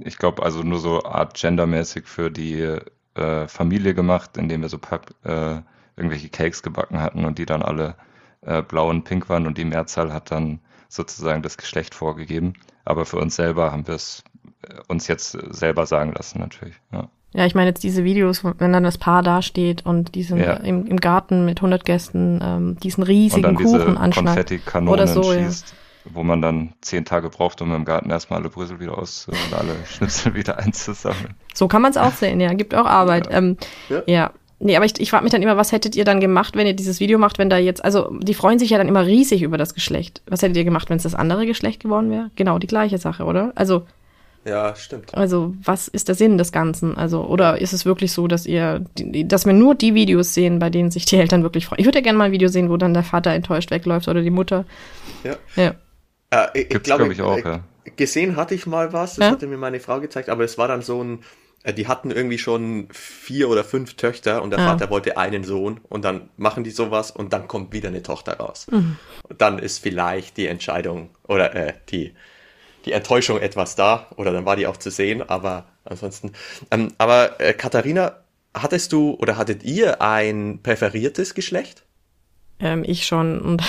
[0.00, 2.78] ich glaube, also nur so art gendermäßig für die
[3.14, 5.60] äh, Familie gemacht, indem wir so Papp, äh,
[5.96, 7.96] irgendwelche Cakes gebacken hatten und die dann alle
[8.42, 12.54] äh, blau und pink waren und die Mehrzahl hat dann sozusagen das Geschlecht vorgegeben.
[12.84, 14.22] Aber für uns selber haben wir es
[14.62, 16.74] äh, uns jetzt selber sagen lassen natürlich.
[16.92, 17.08] Ja.
[17.34, 20.54] Ja, ich meine jetzt diese Videos, wenn dann das Paar dasteht und die sind ja.
[20.54, 24.62] im, im Garten mit 100 Gästen ähm, diesen riesigen und dann Kuchen anschneidet.
[24.86, 25.74] Oder so, schießt,
[26.04, 26.10] ja.
[26.14, 29.58] wo man dann zehn Tage braucht, um im Garten erstmal alle Brüssel wieder aus und
[29.58, 31.34] alle Schnitzel wieder einzusammeln.
[31.54, 32.54] So kann man es auch sehen, ja.
[32.54, 33.26] Gibt auch Arbeit.
[33.26, 33.38] Ja.
[33.38, 33.56] Ähm,
[33.88, 34.02] ja.
[34.06, 34.30] ja.
[34.60, 36.72] Nee, aber ich, ich frage mich dann immer, was hättet ihr dann gemacht, wenn ihr
[36.74, 39.58] dieses Video macht, wenn da jetzt, also die freuen sich ja dann immer riesig über
[39.58, 40.22] das Geschlecht.
[40.28, 42.30] Was hättet ihr gemacht, wenn es das andere Geschlecht geworden wäre?
[42.36, 43.50] Genau, die gleiche Sache, oder?
[43.56, 43.84] Also
[44.44, 45.14] ja, stimmt.
[45.14, 46.96] Also, was ist der Sinn des Ganzen?
[46.96, 50.70] Also, oder ist es wirklich so, dass ihr, dass wir nur die Videos sehen, bei
[50.70, 51.80] denen sich die Eltern wirklich freuen?
[51.80, 54.22] Ich würde ja gerne mal ein Video sehen, wo dann der Vater enttäuscht wegläuft oder
[54.22, 54.66] die Mutter.
[55.22, 55.36] Ja.
[55.56, 55.74] ja.
[56.30, 57.64] Äh, ich, ich glaube, glaub ich auch, äh, ja.
[57.96, 59.30] Gesehen hatte ich mal was, das ja?
[59.32, 61.20] hatte mir meine Frau gezeigt, aber es war dann so ein,
[61.62, 64.66] äh, die hatten irgendwie schon vier oder fünf Töchter und der ah.
[64.66, 68.38] Vater wollte einen Sohn und dann machen die sowas und dann kommt wieder eine Tochter
[68.38, 68.66] raus.
[68.70, 68.96] Mhm.
[69.28, 72.14] Und dann ist vielleicht die Entscheidung oder äh, die
[72.84, 76.32] die Enttäuschung etwas da oder dann war die auch zu sehen, aber ansonsten.
[76.70, 78.16] Ähm, aber äh, Katharina,
[78.54, 81.82] hattest du oder hattet ihr ein präferiertes Geschlecht?
[82.60, 83.62] Ähm, ich schon und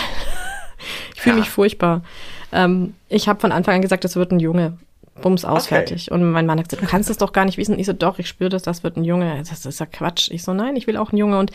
[1.15, 1.39] ich fühle ja.
[1.41, 2.03] mich furchtbar.
[2.51, 4.77] Ähm, ich habe von Anfang an gesagt, das wird ein Junge.
[5.21, 5.75] Bums aus, okay.
[5.75, 6.11] fertig.
[6.11, 7.79] Und mein Mann hat gesagt, du kannst das doch gar nicht wissen.
[7.79, 9.41] Ich so, doch, ich spüre das, das wird ein Junge.
[9.47, 10.29] Das ist ja Quatsch.
[10.29, 11.39] Ich so, nein, ich will auch ein Junge.
[11.39, 11.51] Und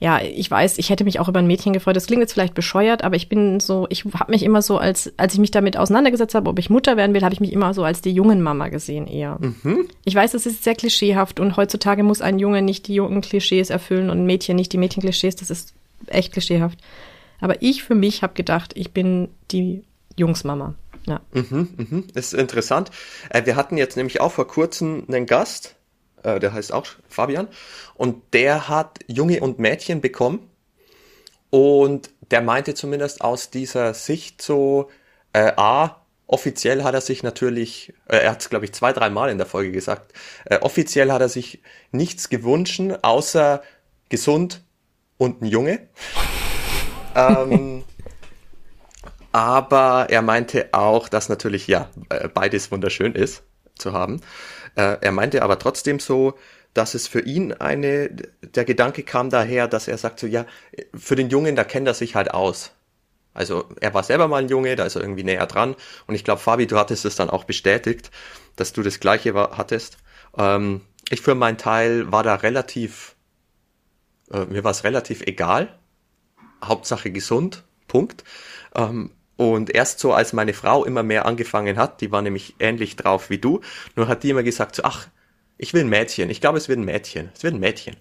[0.00, 1.96] ja, ich weiß, ich hätte mich auch über ein Mädchen gefreut.
[1.96, 5.12] Das klingt jetzt vielleicht bescheuert, aber ich bin so, ich habe mich immer so als,
[5.16, 7.72] als ich mich damit auseinandergesetzt habe, ob ich Mutter werden will, habe ich mich immer
[7.74, 9.38] so als die jungen Mama gesehen eher.
[9.40, 9.88] Mhm.
[10.04, 13.70] Ich weiß, das ist sehr klischeehaft und heutzutage muss ein Junge nicht die jungen Klischees
[13.70, 15.36] erfüllen und ein Mädchen nicht die Mädchenklischees.
[15.36, 15.74] Das ist
[16.06, 16.78] echt klischeehaft.
[17.40, 19.84] Aber ich für mich habe gedacht, ich bin die
[20.16, 20.74] Jungsmama.
[21.06, 21.20] Ja.
[21.32, 22.04] Mhm, mhm.
[22.14, 22.90] Das ist interessant.
[23.30, 25.76] Äh, wir hatten jetzt nämlich auch vor kurzem einen Gast,
[26.24, 27.48] äh, der heißt auch Fabian,
[27.94, 30.50] und der hat Junge und Mädchen bekommen
[31.50, 34.90] und der meinte zumindest aus dieser Sicht so,
[35.32, 39.10] äh, A, offiziell hat er sich natürlich, äh, er hat es glaube ich zwei, drei
[39.10, 40.12] Mal in der Folge gesagt,
[40.46, 41.62] äh, offiziell hat er sich
[41.92, 43.62] nichts gewünscht, außer
[44.08, 44.64] gesund
[45.18, 45.86] und ein Junge.
[47.14, 47.84] ähm,
[49.32, 53.42] aber er meinte auch, dass natürlich ja äh, beides wunderschön ist
[53.76, 54.20] zu haben.
[54.76, 56.34] Äh, er meinte aber trotzdem so,
[56.74, 58.10] dass es für ihn eine,
[58.42, 60.44] der Gedanke kam daher, dass er sagt so, ja,
[60.94, 62.72] für den Jungen, da kennt er sich halt aus.
[63.32, 65.74] Also er war selber mal ein Junge, da ist er irgendwie näher dran.
[66.06, 68.10] Und ich glaube, Fabi, du hattest es dann auch bestätigt,
[68.56, 69.98] dass du das Gleiche war, hattest.
[70.36, 73.16] Ähm, ich für meinen Teil war da relativ,
[74.30, 75.78] äh, mir war es relativ egal.
[76.64, 78.24] Hauptsache gesund, Punkt.
[78.74, 82.96] Ähm, und erst so, als meine Frau immer mehr angefangen hat, die war nämlich ähnlich
[82.96, 83.60] drauf wie du,
[83.96, 85.08] nur hat die immer gesagt so, ach,
[85.58, 86.30] ich will ein Mädchen.
[86.30, 87.30] Ich glaube, es wird ein Mädchen.
[87.34, 87.96] Es wird ein Mädchen.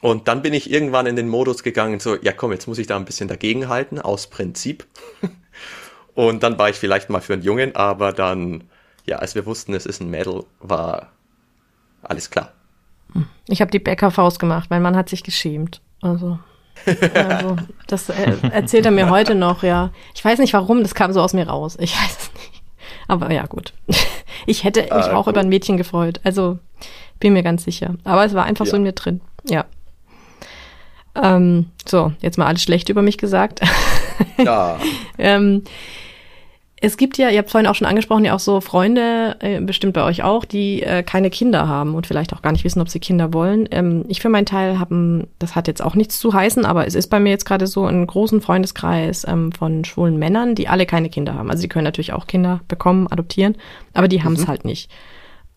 [0.00, 2.86] Und dann bin ich irgendwann in den Modus gegangen, so, ja komm, jetzt muss ich
[2.86, 4.86] da ein bisschen dagegenhalten, aus Prinzip.
[6.14, 8.64] und dann war ich vielleicht mal für einen Jungen, aber dann,
[9.06, 11.12] ja, als wir wussten, es ist ein Mädel, war
[12.02, 12.52] alles klar.
[13.48, 15.80] Ich habe die Bäckerfaust gemacht, mein Mann hat sich geschämt.
[16.02, 16.38] Also,
[17.14, 17.56] also
[17.86, 19.90] das äh, erzählt er mir heute noch, ja.
[20.14, 21.76] Ich weiß nicht warum, das kam so aus mir raus.
[21.80, 22.62] Ich weiß es nicht.
[23.08, 23.72] Aber ja, gut.
[24.46, 25.32] Ich hätte mich ah, auch gut.
[25.32, 26.20] über ein Mädchen gefreut.
[26.22, 26.58] Also
[27.18, 27.94] bin mir ganz sicher.
[28.04, 28.72] Aber es war einfach ja.
[28.72, 29.22] so in mir drin.
[29.48, 29.64] Ja.
[31.14, 33.60] Ähm, so, jetzt mal alles schlecht über mich gesagt.
[34.36, 34.78] Ja.
[35.18, 35.62] ähm,
[36.80, 39.94] es gibt ja, ihr habt vorhin auch schon angesprochen, ja auch so Freunde, äh, bestimmt
[39.94, 42.88] bei euch auch, die äh, keine Kinder haben und vielleicht auch gar nicht wissen, ob
[42.88, 43.68] sie Kinder wollen.
[43.70, 46.94] Ähm, ich für meinen Teil habe, das hat jetzt auch nichts zu heißen, aber es
[46.94, 50.84] ist bei mir jetzt gerade so einen großen Freundeskreis ähm, von schwulen Männern, die alle
[50.84, 51.50] keine Kinder haben.
[51.50, 53.56] Also die können natürlich auch Kinder bekommen, adoptieren,
[53.94, 54.48] aber die haben es mhm.
[54.48, 54.90] halt nicht.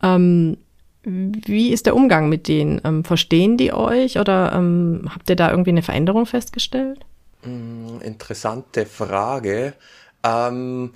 [0.04, 0.58] Ähm,
[1.04, 2.80] wie ist der Umgang mit denen?
[2.84, 7.00] Ähm, verstehen die euch oder ähm, habt ihr da irgendwie eine Veränderung festgestellt?
[7.42, 9.74] Hm, interessante Frage.
[10.24, 10.92] Ähm,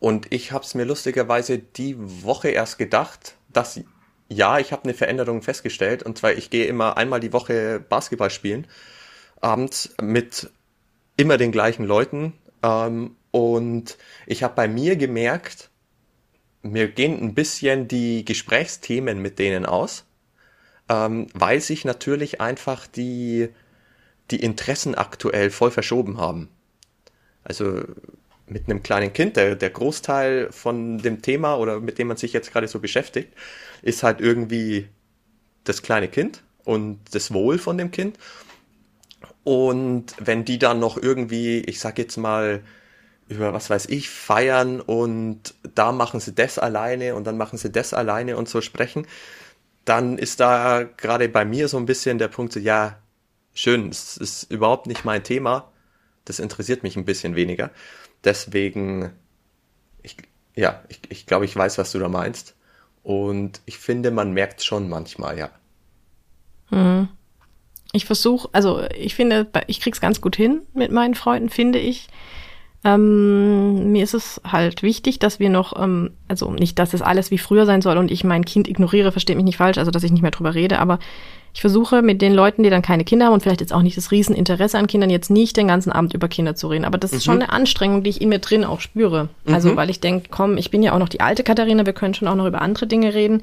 [0.00, 3.80] und ich habe es mir lustigerweise die Woche erst gedacht, dass
[4.28, 6.02] ja, ich habe eine Veränderung festgestellt.
[6.02, 8.66] Und zwar, ich gehe immer einmal die Woche Basketball spielen,
[9.40, 10.50] abends mit
[11.16, 12.34] immer den gleichen Leuten.
[12.62, 13.96] Ähm, und
[14.26, 15.70] ich habe bei mir gemerkt,
[16.62, 20.04] mir gehen ein bisschen die Gesprächsthemen mit denen aus,
[20.88, 23.48] ähm, weil sich natürlich einfach die,
[24.30, 26.48] die Interessen aktuell voll verschoben haben.
[27.44, 27.82] Also
[28.50, 32.32] mit einem kleinen Kind, der, der Großteil von dem Thema oder mit dem man sich
[32.32, 33.32] jetzt gerade so beschäftigt,
[33.82, 34.88] ist halt irgendwie
[35.64, 38.18] das kleine Kind und das Wohl von dem Kind.
[39.44, 42.62] Und wenn die dann noch irgendwie, ich sag jetzt mal,
[43.28, 47.70] über was weiß ich, feiern und da machen sie das alleine und dann machen sie
[47.70, 49.06] das alleine und so sprechen,
[49.84, 52.98] dann ist da gerade bei mir so ein bisschen der Punkt, so, ja,
[53.54, 55.72] schön, es ist überhaupt nicht mein Thema,
[56.24, 57.70] das interessiert mich ein bisschen weniger.
[58.24, 59.12] Deswegen,
[60.02, 60.16] ich,
[60.54, 62.54] ja, ich, ich glaube, ich weiß, was du da meinst.
[63.02, 65.50] Und ich finde, man merkt schon manchmal, ja.
[66.70, 67.08] Hm.
[67.92, 72.08] Ich versuche, also ich finde, ich krieg's ganz gut hin mit meinen Freunden, finde ich.
[72.94, 77.30] Ähm, mir ist es halt wichtig, dass wir noch, ähm, also nicht, dass es alles
[77.30, 80.04] wie früher sein soll und ich mein Kind ignoriere, versteht mich nicht falsch, also dass
[80.04, 80.98] ich nicht mehr drüber rede, aber
[81.54, 83.96] ich versuche mit den Leuten, die dann keine Kinder haben und vielleicht jetzt auch nicht
[83.96, 86.84] das Rieseninteresse an Kindern, jetzt nicht den ganzen Abend über Kinder zu reden.
[86.84, 87.32] Aber das ist mhm.
[87.32, 89.18] schon eine Anstrengung, die ich in mir drin auch spüre.
[89.18, 89.54] Also, mhm.
[89.54, 92.14] Also, weil ich denke, komm, ich bin ja auch noch die alte Katharina, wir können
[92.14, 93.42] schon auch noch über andere Dinge reden.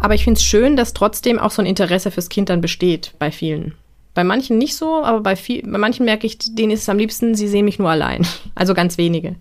[0.00, 3.12] Aber ich finde es schön, dass trotzdem auch so ein Interesse fürs Kind dann besteht
[3.18, 3.74] bei vielen.
[4.16, 6.96] Bei manchen nicht so, aber bei, viel, bei manchen merke ich, denen ist es am
[6.96, 8.26] liebsten, sie sehen mich nur allein.
[8.54, 9.36] Also ganz wenige.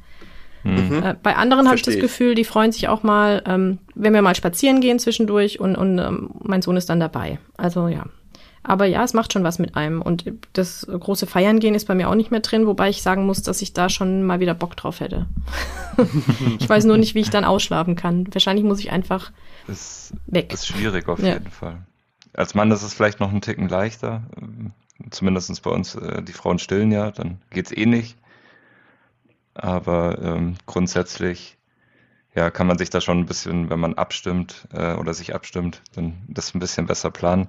[0.64, 1.02] Mhm.
[1.02, 4.22] Äh, bei anderen habe ich das Gefühl, die freuen sich auch mal, ähm, wenn wir
[4.22, 7.40] mal spazieren gehen zwischendurch und, und ähm, mein Sohn ist dann dabei.
[7.56, 8.04] Also ja.
[8.64, 10.02] Aber ja, es macht schon was mit einem.
[10.02, 13.26] Und das große Feiern gehen ist bei mir auch nicht mehr drin, wobei ich sagen
[13.26, 15.28] muss, dass ich da schon mal wieder Bock drauf hätte.
[16.60, 18.28] ich weiß nur nicht, wie ich dann ausschlafen kann.
[18.34, 19.32] Wahrscheinlich muss ich einfach
[19.68, 20.50] das, weg.
[20.50, 21.36] Das ist schwierig auf ja.
[21.36, 21.78] jeden Fall.
[22.36, 24.24] Als Mann ist es vielleicht noch einen Ticken leichter.
[25.10, 28.18] Zumindest bei uns, äh, die Frauen stillen ja, dann geht's eh nicht.
[29.54, 31.58] Aber ähm, grundsätzlich
[32.36, 35.82] ja, kann man sich da schon ein bisschen, wenn man abstimmt äh, oder sich abstimmt,
[35.96, 37.48] dann das ein bisschen besser planen.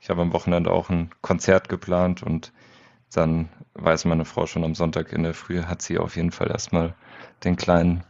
[0.00, 2.52] Ich habe am Wochenende auch ein Konzert geplant und
[3.12, 6.50] dann weiß meine Frau schon am Sonntag in der Früh, hat sie auf jeden Fall
[6.50, 6.94] erstmal
[7.44, 8.02] den kleinen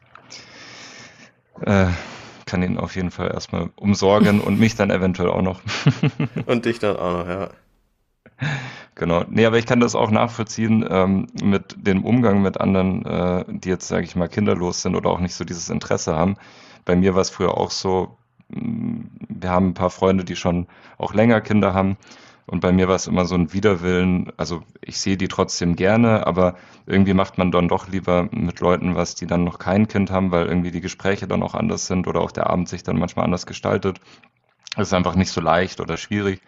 [1.61, 1.89] äh,
[2.49, 5.61] kann ihn auf jeden Fall erstmal umsorgen und mich dann eventuell auch noch.
[6.47, 7.51] und dich dann auch noch, ja.
[8.95, 9.25] Genau.
[9.29, 13.69] Nee, aber ich kann das auch nachvollziehen ähm, mit dem Umgang mit anderen, äh, die
[13.69, 16.37] jetzt, sage ich mal, kinderlos sind oder auch nicht so dieses Interesse haben.
[16.85, 18.17] Bei mir war es früher auch so,
[18.49, 21.97] wir haben ein paar Freunde, die schon auch länger Kinder haben
[22.49, 24.33] und bei mir war es immer so ein Widerwillen.
[24.39, 26.55] Also ich sehe die trotzdem gerne, aber
[26.87, 30.31] irgendwie macht man dann doch lieber mit Leuten was, die dann noch kein Kind haben,
[30.31, 33.27] weil irgendwie die Gespräche dann auch anders sind oder auch der Abend sich dann manchmal
[33.27, 34.01] anders gestaltet.
[34.77, 36.41] Es ist einfach nicht so leicht oder schwierig.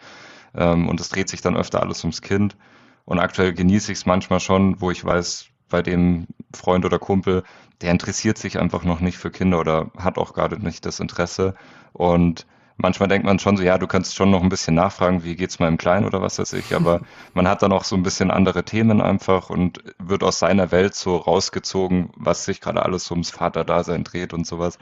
[0.55, 2.57] Ähm, und es dreht sich dann öfter alles ums Kind.
[3.05, 7.43] Und aktuell genieße ich es manchmal schon, wo ich weiß, bei dem Freund oder Kumpel,
[7.81, 11.53] der interessiert sich einfach noch nicht für Kinder oder hat auch gerade nicht das Interesse.
[11.93, 12.47] Und
[12.81, 15.59] manchmal denkt man schon so, ja, du kannst schon noch ein bisschen nachfragen, wie geht's
[15.59, 17.01] meinem Kleinen oder was weiß ich, aber
[17.33, 20.95] man hat dann auch so ein bisschen andere Themen einfach und wird aus seiner Welt
[20.95, 24.77] so rausgezogen, was sich gerade alles ums Vaterdasein dreht und sowas.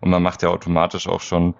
[0.00, 1.54] Und man macht ja automatisch auch schon,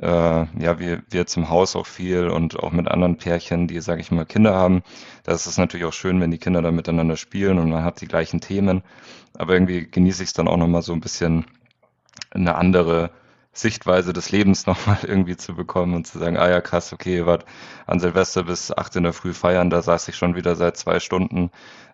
[0.00, 4.00] äh, ja, wir, wir zum Haus auch viel und auch mit anderen Pärchen, die, sage
[4.00, 4.82] ich mal, Kinder haben.
[5.24, 8.08] Das ist natürlich auch schön, wenn die Kinder dann miteinander spielen und man hat die
[8.08, 8.82] gleichen Themen.
[9.36, 11.46] Aber irgendwie genieße ich es dann auch nochmal so ein bisschen
[12.30, 13.10] eine andere
[13.60, 17.26] Sichtweise des Lebens nochmal irgendwie zu bekommen und zu sagen, ah ja, krass, okay, ihr
[17.26, 17.44] wart
[17.86, 21.00] an Silvester bis 8 in der Früh feiern, da saß ich schon wieder seit zwei
[21.00, 21.50] Stunden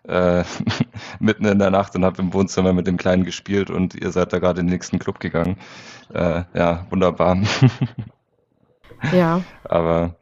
[0.07, 0.43] äh,
[1.19, 4.33] mitten in der Nacht und habe im Wohnzimmer mit dem Kleinen gespielt und ihr seid
[4.33, 5.57] da gerade in den nächsten Club gegangen.
[6.13, 7.37] Äh, ja, wunderbar.
[9.11, 9.41] ja.
[9.63, 10.15] Aber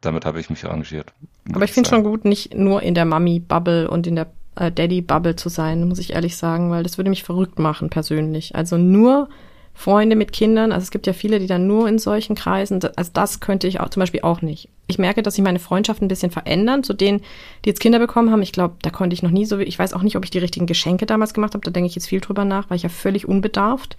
[0.00, 1.12] damit habe ich mich arrangiert.
[1.52, 5.36] Aber ich finde schon gut, nicht nur in der Mami-Bubble und in der äh, Daddy-Bubble
[5.36, 8.54] zu sein, muss ich ehrlich sagen, weil das würde mich verrückt machen persönlich.
[8.54, 9.28] Also nur
[9.76, 10.72] Freunde mit Kindern.
[10.72, 13.78] Also es gibt ja viele, die dann nur in solchen Kreisen, also das könnte ich
[13.78, 14.70] auch zum Beispiel auch nicht.
[14.86, 16.82] Ich merke, dass sich meine Freundschaften ein bisschen verändern.
[16.82, 17.20] Zu denen,
[17.64, 19.92] die jetzt Kinder bekommen haben, ich glaube, da konnte ich noch nie so, ich weiß
[19.92, 22.20] auch nicht, ob ich die richtigen Geschenke damals gemacht habe, da denke ich jetzt viel
[22.20, 23.98] drüber nach, weil ich ja völlig unbedarft,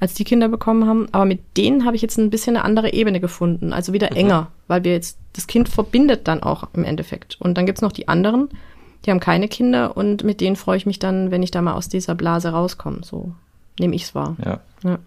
[0.00, 1.08] als die Kinder bekommen haben.
[1.12, 4.16] Aber mit denen habe ich jetzt ein bisschen eine andere Ebene gefunden, also wieder mhm.
[4.16, 7.36] enger, weil wir jetzt, das Kind verbindet dann auch im Endeffekt.
[7.40, 8.48] Und dann gibt's noch die anderen,
[9.04, 11.74] die haben keine Kinder und mit denen freue ich mich dann, wenn ich da mal
[11.74, 13.00] aus dieser Blase rauskomme.
[13.02, 13.32] So
[13.78, 14.36] nehme ich's wahr.
[14.44, 14.60] Ja.
[14.82, 14.98] ja.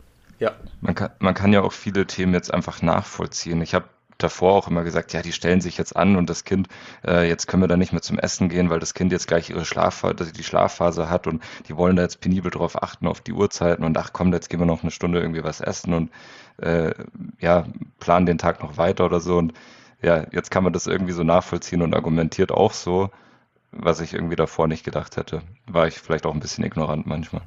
[0.44, 0.52] Ja.
[0.82, 3.62] Man kann, man kann ja auch viele Themen jetzt einfach nachvollziehen.
[3.62, 3.86] Ich habe
[4.18, 6.68] davor auch immer gesagt, ja, die stellen sich jetzt an und das Kind,
[7.08, 9.50] äh, jetzt können wir da nicht mehr zum Essen gehen, weil das Kind jetzt gleich
[9.50, 13.32] ihre Schlafphase, die Schlafphase hat und die wollen da jetzt penibel drauf achten auf die
[13.32, 16.12] Uhrzeiten und ach komm, jetzt gehen wir noch eine Stunde irgendwie was essen und
[16.58, 16.94] äh,
[17.40, 17.66] ja,
[18.02, 19.38] plane den Tag noch weiter oder so.
[19.38, 19.54] Und
[20.02, 23.12] ja, jetzt kann man das irgendwie so nachvollziehen und argumentiert auch so,
[23.72, 25.42] was ich irgendwie davor nicht gedacht hätte.
[25.68, 27.44] War ich vielleicht auch ein bisschen ignorant manchmal.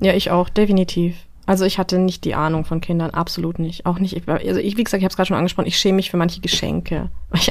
[0.00, 1.28] Ja, ich auch, definitiv.
[1.48, 3.86] Also ich hatte nicht die Ahnung von Kindern, absolut nicht.
[3.86, 4.28] Auch nicht.
[4.28, 6.40] Also ich, wie gesagt, ich habe es gerade schon angesprochen, ich schäme mich für manche
[6.40, 7.10] Geschenke.
[7.34, 7.50] Ich,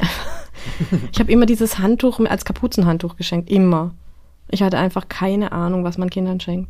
[1.12, 3.94] ich habe immer dieses Handtuch als Kapuzenhandtuch geschenkt, immer.
[4.50, 6.68] Ich hatte einfach keine Ahnung, was man Kindern schenkt.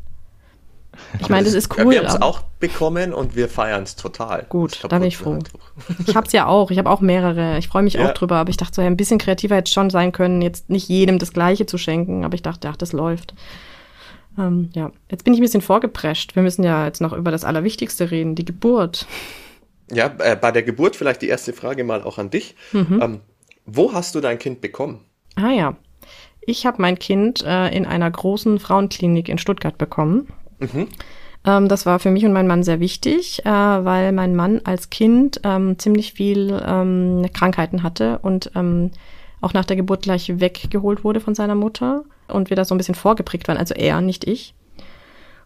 [1.20, 1.90] Ich meine, das ist cool.
[1.90, 4.46] Wir haben es auch bekommen und wir feiern es total.
[4.48, 5.38] Gut, da bin ich froh.
[6.06, 6.70] Ich habe es ja auch.
[6.70, 7.58] Ich habe auch mehrere.
[7.58, 8.08] Ich freue mich ja.
[8.08, 8.36] auch drüber.
[8.36, 11.18] Aber ich dachte so, ja, ein bisschen kreativer hätte schon sein können, jetzt nicht jedem
[11.18, 12.24] das Gleiche zu schenken.
[12.24, 13.34] Aber ich dachte, ach, das läuft.
[14.38, 16.36] Ähm, ja, jetzt bin ich ein bisschen vorgeprescht.
[16.36, 19.06] Wir müssen ja jetzt noch über das Allerwichtigste reden, die Geburt.
[19.90, 22.54] Ja, äh, bei der Geburt vielleicht die erste Frage mal auch an dich.
[22.72, 23.00] Mhm.
[23.02, 23.20] Ähm,
[23.66, 25.04] wo hast du dein Kind bekommen?
[25.36, 25.76] Ah ja,
[26.40, 30.28] ich habe mein Kind äh, in einer großen Frauenklinik in Stuttgart bekommen.
[30.58, 30.88] Mhm.
[31.44, 34.90] Ähm, das war für mich und meinen Mann sehr wichtig, äh, weil mein Mann als
[34.90, 38.90] Kind ähm, ziemlich viel ähm, Krankheiten hatte und ähm,
[39.40, 42.78] auch nach der Geburt gleich weggeholt wurde von seiner Mutter und wir da so ein
[42.78, 44.54] bisschen vorgeprägt waren, also er, nicht ich.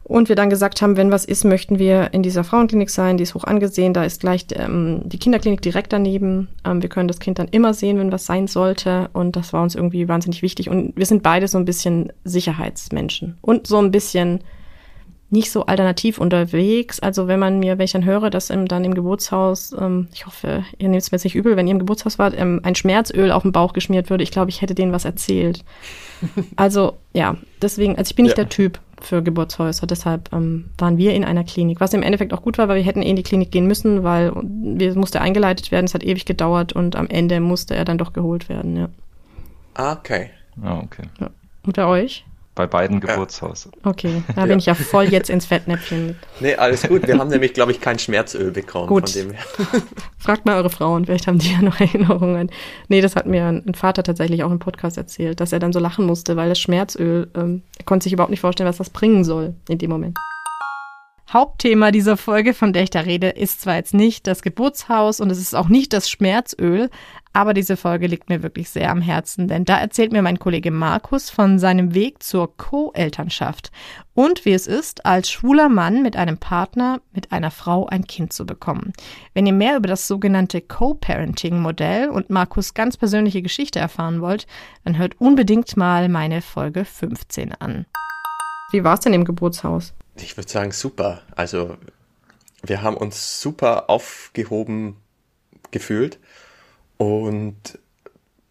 [0.04, 3.22] Und wir dann gesagt haben, wenn was ist, möchten wir in dieser Frauenklinik sein, die
[3.22, 6.48] ist hoch angesehen, da ist gleich ähm, die Kinderklinik direkt daneben.
[6.64, 9.10] Ähm, wir können das Kind dann immer sehen, wenn was sein sollte.
[9.12, 10.68] Und das war uns irgendwie wahnsinnig wichtig.
[10.68, 14.40] Und wir sind beide so ein bisschen Sicherheitsmenschen und so ein bisschen
[15.32, 17.00] nicht so alternativ unterwegs.
[17.00, 20.26] Also wenn man mir, wenn ich dann höre, dass im, dann im Geburtshaus, ähm, ich
[20.26, 22.74] hoffe, ihr nehmt es mir jetzt nicht übel, wenn ihr im Geburtshaus wart, ähm, ein
[22.74, 25.64] Schmerzöl auf den Bauch geschmiert würde, ich glaube, ich hätte denen was erzählt.
[26.54, 28.44] Also ja, deswegen, also ich bin nicht ja.
[28.44, 32.42] der Typ für Geburtshäuser, deshalb ähm, waren wir in einer Klinik, was im Endeffekt auch
[32.42, 35.72] gut war, weil wir hätten eh in die Klinik gehen müssen, weil wir musste eingeleitet
[35.72, 38.88] werden, es hat ewig gedauert und am Ende musste er dann doch geholt werden, ja.
[39.74, 40.30] Ah, okay.
[40.62, 41.02] Ah, okay.
[41.20, 41.30] Ja.
[41.64, 42.24] Und bei euch?
[42.54, 43.68] Bei beiden Geburtshaus.
[43.82, 44.56] Okay, da bin ja.
[44.58, 46.16] ich ja voll jetzt ins Fettnäpfchen mit.
[46.40, 47.06] Nee, alles gut.
[47.06, 48.88] Wir haben nämlich, glaube ich, kein Schmerzöl bekommen.
[48.88, 49.08] Gut.
[49.08, 49.42] Von dem her.
[50.18, 52.50] Fragt mal eure Frauen, vielleicht haben die ja noch Erinnerungen.
[52.88, 55.78] Nee, das hat mir ein Vater tatsächlich auch im Podcast erzählt, dass er dann so
[55.78, 59.24] lachen musste, weil das Schmerzöl, ähm, er konnte sich überhaupt nicht vorstellen, was das bringen
[59.24, 60.18] soll in dem Moment.
[61.32, 65.30] Hauptthema dieser Folge, von der ich da rede, ist zwar jetzt nicht das Geburtshaus und
[65.30, 66.90] es ist auch nicht das Schmerzöl,
[67.32, 70.70] aber diese Folge liegt mir wirklich sehr am Herzen, denn da erzählt mir mein Kollege
[70.70, 73.72] Markus von seinem Weg zur Co-Elternschaft
[74.12, 78.34] und wie es ist, als schwuler Mann mit einem Partner, mit einer Frau ein Kind
[78.34, 78.92] zu bekommen.
[79.32, 84.46] Wenn ihr mehr über das sogenannte Co-Parenting-Modell und Markus ganz persönliche Geschichte erfahren wollt,
[84.84, 87.86] dann hört unbedingt mal meine Folge 15 an.
[88.70, 89.94] Wie war es denn im Geburtshaus?
[90.16, 91.22] Ich würde sagen, super.
[91.34, 91.76] Also,
[92.62, 94.96] wir haben uns super aufgehoben
[95.70, 96.18] gefühlt.
[96.98, 97.78] Und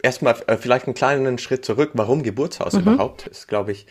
[0.01, 2.81] erstmal äh, vielleicht einen kleinen Schritt zurück, warum Geburtshaus mhm.
[2.81, 3.87] überhaupt ist, glaube ich.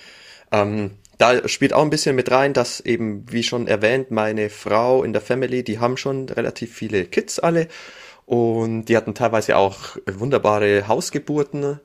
[0.52, 5.04] Ähm, da spielt auch ein bisschen mit rein, dass eben, wie schon erwähnt, meine Frau
[5.04, 7.68] in der Family, die haben schon relativ viele Kids alle
[8.24, 11.78] und die hatten teilweise auch wunderbare Hausgeburten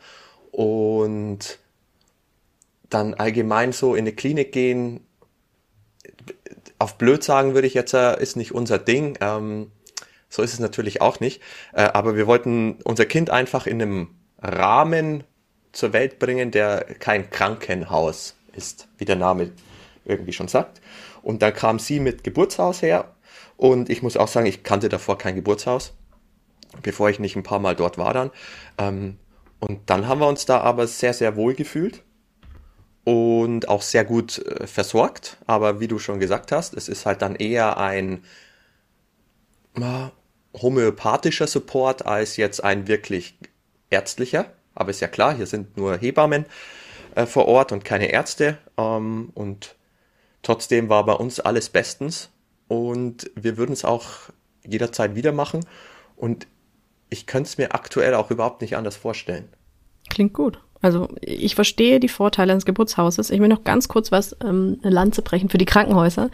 [0.51, 1.59] und
[2.89, 5.05] dann allgemein so in eine Klinik gehen,
[6.79, 9.17] auf blöd sagen würde ich jetzt, äh, ist nicht unser Ding.
[9.21, 9.71] Ähm,
[10.29, 11.41] so ist es natürlich auch nicht.
[11.73, 14.09] Äh, aber wir wollten unser Kind einfach in einem
[14.41, 15.23] Rahmen
[15.71, 19.51] zur Welt bringen, der kein Krankenhaus ist, wie der Name
[20.05, 20.81] irgendwie schon sagt.
[21.21, 23.15] Und dann kam sie mit Geburtshaus her.
[23.57, 25.93] Und ich muss auch sagen, ich kannte davor kein Geburtshaus,
[26.81, 28.31] bevor ich nicht ein paar Mal dort war dann.
[28.77, 29.17] Ähm,
[29.59, 32.03] und dann haben wir uns da aber sehr, sehr wohl gefühlt
[33.05, 35.37] und auch sehr gut äh, versorgt.
[35.45, 38.23] Aber wie du schon gesagt hast, es ist halt dann eher ein
[39.79, 40.07] äh,
[40.61, 43.37] homöopathischer Support als jetzt ein wirklich
[43.89, 44.47] ärztlicher.
[44.73, 46.45] Aber ist ja klar, hier sind nur Hebammen
[47.13, 48.57] äh, vor Ort und keine Ärzte.
[48.77, 49.75] Ähm, und
[50.41, 52.31] trotzdem war bei uns alles bestens.
[52.67, 54.05] Und wir würden es auch
[54.65, 55.63] jederzeit wieder machen.
[56.15, 56.47] Und
[57.11, 59.47] ich könnte es mir aktuell auch überhaupt nicht anders vorstellen.
[60.09, 60.59] Klingt gut.
[60.85, 63.31] Also ich verstehe die Vorteile eines Geburtshauses.
[63.31, 66.29] Ich will noch ganz kurz was ähm, eine Lanze brechen für die Krankenhäuser.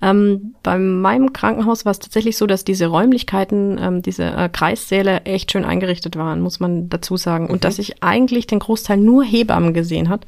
[0.00, 5.22] Ähm, bei meinem Krankenhaus war es tatsächlich so, dass diese Räumlichkeiten, ähm, diese äh, Kreissäle
[5.22, 7.46] echt schön eingerichtet waren, muss man dazu sagen.
[7.46, 7.50] Mhm.
[7.50, 10.24] Und dass ich eigentlich den Großteil nur Hebammen gesehen hat.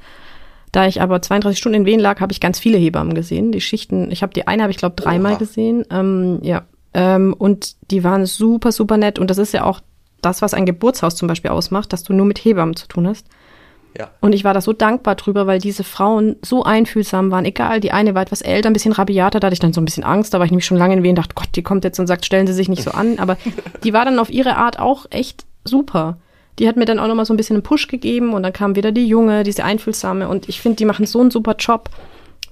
[0.73, 3.53] Da ich aber 32 Stunden in Wien lag, habe ich ganz viele Hebammen gesehen.
[3.53, 5.39] Die Schichten, ich habe die eine habe ich glaube dreimal Oha.
[5.39, 5.85] gesehen.
[5.93, 6.63] Ähm, ja,
[6.93, 9.21] ähm, und die waren super super nett.
[9.21, 9.81] Und das ist ja auch
[10.21, 13.27] das, was ein Geburtshaus zum Beispiel ausmacht, dass du nur mit Hebammen zu tun hast.
[13.99, 14.11] Ja.
[14.21, 17.45] Und ich war da so dankbar drüber, weil diese Frauen so einfühlsam waren.
[17.45, 19.85] Egal, die eine war etwas älter, ein bisschen rabiater, da hatte ich dann so ein
[19.85, 21.99] bisschen Angst, da war ich nämlich schon lange in Wien, dachte, Gott, die kommt jetzt
[21.99, 23.19] und sagt, stellen Sie sich nicht so an.
[23.19, 23.37] Aber
[23.85, 26.19] die war dann auf ihre Art auch echt super.
[26.59, 28.77] Die hat mir dann auch nochmal so ein bisschen einen Push gegeben und dann kam
[28.77, 31.89] wieder die Junge, diese Einfühlsame und ich finde, die machen so einen super Job.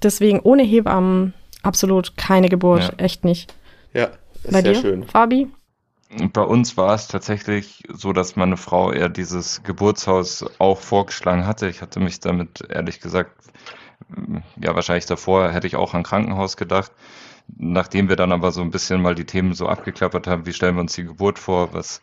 [0.02, 3.04] Deswegen ohne Hebammen absolut keine Geburt, ja.
[3.04, 3.54] echt nicht.
[3.92, 4.10] Ja,
[4.44, 5.04] ist Bei sehr dir, schön.
[5.04, 5.48] Fabi?
[6.32, 11.68] Bei uns war es tatsächlich so, dass meine Frau eher dieses Geburtshaus auch vorgeschlagen hatte.
[11.68, 13.32] Ich hatte mich damit ehrlich gesagt,
[14.60, 16.92] ja, wahrscheinlich davor hätte ich auch an Krankenhaus gedacht.
[17.56, 20.76] Nachdem wir dann aber so ein bisschen mal die Themen so abgeklappert haben, wie stellen
[20.76, 22.00] wir uns die Geburt vor, was,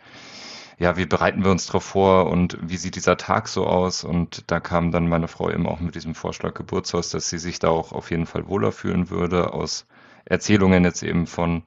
[0.78, 4.04] ja, wie bereiten wir uns darauf vor und wie sieht dieser Tag so aus?
[4.04, 7.60] Und da kam dann meine Frau eben auch mit diesem Vorschlag Geburtshaus, dass sie sich
[7.60, 9.86] da auch auf jeden Fall wohler fühlen würde, aus
[10.26, 11.64] Erzählungen jetzt eben von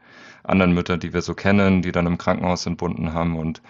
[0.49, 3.62] anderen Müttern, die wir so kennen, die dann im Krankenhaus entbunden haben und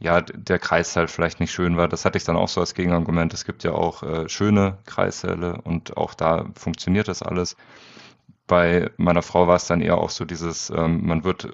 [0.00, 1.86] ja, der Kreissaal vielleicht nicht schön war.
[1.86, 3.34] Das hatte ich dann auch so als Gegenargument.
[3.34, 7.56] Es gibt ja auch äh, schöne Kreissäle und auch da funktioniert das alles.
[8.46, 11.50] Bei meiner Frau war es dann eher auch so dieses, ähm, man wird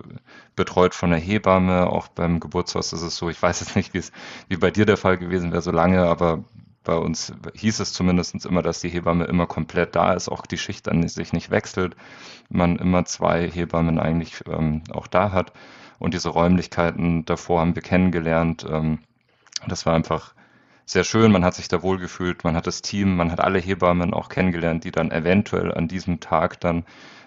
[0.54, 3.98] betreut von der Hebamme, auch beim Geburtshaus ist es so, ich weiß jetzt nicht, wie
[3.98, 4.12] es
[4.48, 6.44] wie bei dir der Fall gewesen wäre so lange, aber
[6.86, 10.56] bei uns hieß es zumindest immer, dass die Hebamme immer komplett da ist, auch die
[10.56, 11.96] Schicht dann sich nicht wechselt,
[12.48, 15.52] man immer zwei Hebammen eigentlich ähm, auch da hat.
[15.98, 18.66] Und diese Räumlichkeiten davor haben wir kennengelernt.
[18.70, 19.00] Ähm,
[19.66, 20.34] das war einfach
[20.84, 24.14] sehr schön, man hat sich da wohlgefühlt, man hat das Team, man hat alle Hebammen
[24.14, 26.84] auch kennengelernt, die dann eventuell an diesem Tag dann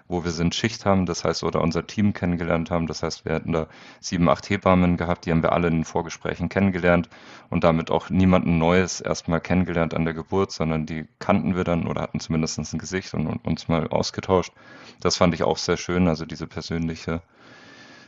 [0.10, 2.88] wo wir sind, Schicht haben, das heißt, oder unser Team kennengelernt haben.
[2.88, 3.68] Das heißt, wir hätten da
[4.02, 7.08] sieben, acht Hebammen gehabt, die haben wir alle in den Vorgesprächen kennengelernt
[7.52, 11.86] und damit auch niemanden Neues erstmal kennengelernt an der Geburt, sondern die kannten wir dann
[11.86, 14.52] oder hatten zumindest ein Gesicht und, und uns mal ausgetauscht.
[15.00, 17.22] Das fand ich auch sehr schön, also diese persönliche,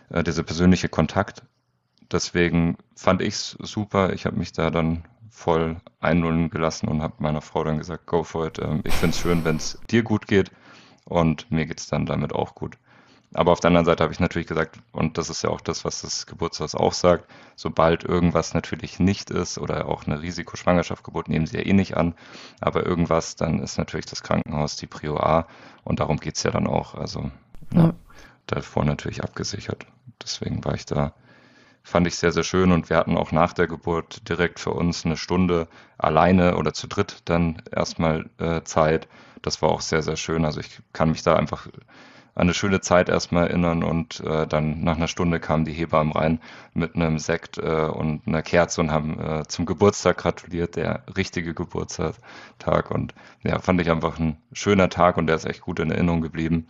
[0.09, 1.43] äh, dieser persönliche Kontakt.
[2.11, 4.11] Deswegen fand ich es super.
[4.13, 8.23] Ich habe mich da dann voll einlullen gelassen und habe meiner Frau dann gesagt, go
[8.23, 8.57] for it.
[8.57, 10.51] Ähm, ich finde es schön, wenn es dir gut geht
[11.11, 12.77] und mir geht's dann damit auch gut.
[13.33, 15.85] Aber auf der anderen Seite habe ich natürlich gesagt, und das ist ja auch das,
[15.85, 21.45] was das Geburtshaus auch sagt, sobald irgendwas natürlich nicht ist oder auch eine Risikoschwangerschaftsgeburt nehmen
[21.45, 22.13] sie ja eh nicht an,
[22.59, 25.47] aber irgendwas, dann ist natürlich das Krankenhaus die Prio A
[25.85, 26.95] und darum geht's ja dann auch.
[26.95, 27.31] Also
[27.73, 27.85] ja.
[27.85, 27.93] Ja,
[28.47, 29.85] davor natürlich abgesichert.
[30.21, 31.13] Deswegen war ich da,
[31.83, 35.05] fand ich sehr, sehr schön und wir hatten auch nach der Geburt direkt für uns
[35.05, 35.67] eine Stunde
[35.97, 39.07] alleine oder zu dritt dann erstmal äh, Zeit
[39.41, 40.45] das war auch sehr, sehr schön.
[40.45, 41.67] Also ich kann mich da einfach
[42.33, 46.13] an eine schöne Zeit erstmal erinnern und äh, dann nach einer Stunde kamen die Hebammen
[46.13, 46.39] rein
[46.73, 51.53] mit einem Sekt äh, und einer Kerze und haben äh, zum Geburtstag gratuliert, der richtige
[51.53, 52.15] Geburtstag
[52.89, 53.13] und
[53.43, 56.67] ja, fand ich einfach ein schöner Tag und der ist echt gut in Erinnerung geblieben.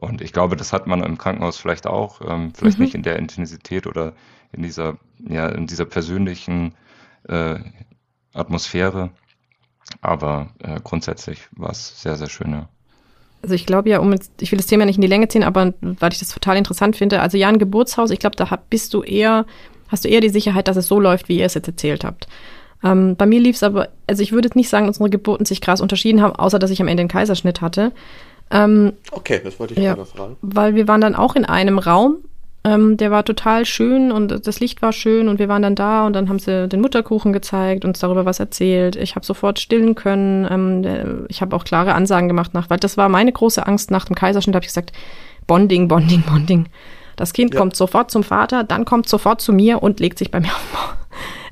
[0.00, 2.84] Und ich glaube, das hat man im Krankenhaus vielleicht auch, ähm, vielleicht mhm.
[2.84, 4.12] nicht in der Intensität oder
[4.52, 6.74] in dieser, ja, in dieser persönlichen
[7.28, 7.56] äh,
[8.32, 9.10] Atmosphäre.
[10.00, 12.68] Aber äh, grundsätzlich war es sehr, sehr schön, ja.
[13.42, 15.42] Also ich glaube ja, um jetzt, ich will das Thema nicht in die Länge ziehen,
[15.44, 18.94] aber weil ich das total interessant finde, also ja, ein Geburtshaus, ich glaube, da bist
[18.94, 19.46] du eher,
[19.88, 22.28] hast du eher die Sicherheit, dass es so läuft, wie ihr es jetzt erzählt habt.
[22.84, 25.44] Ähm, bei mir lief es aber, also ich würde jetzt nicht sagen, dass unsere Geburten
[25.44, 27.92] sich krass unterschieden haben, außer dass ich am Ende einen Kaiserschnitt hatte.
[28.50, 30.36] Ähm, okay, das wollte ich ja, fragen.
[30.40, 32.18] Weil wir waren dann auch in einem Raum
[32.64, 36.04] ähm, der war total schön und das Licht war schön und wir waren dann da
[36.06, 38.96] und dann haben sie den Mutterkuchen gezeigt, uns darüber was erzählt.
[38.96, 40.46] Ich habe sofort stillen können.
[40.50, 44.04] Ähm, ich habe auch klare Ansagen gemacht nach, weil das war meine große Angst nach
[44.04, 44.56] dem Kaiserschnitt.
[44.56, 44.92] habe ich gesagt,
[45.46, 46.66] Bonding, Bonding, Bonding.
[47.14, 47.60] Das Kind ja.
[47.60, 50.96] kommt sofort zum Vater, dann kommt sofort zu mir und legt sich bei mir auf.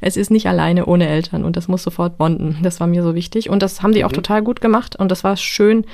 [0.00, 2.58] Es ist nicht alleine ohne Eltern und das muss sofort bonden.
[2.62, 4.06] Das war mir so wichtig und das haben die mhm.
[4.06, 5.86] auch total gut gemacht und das war schön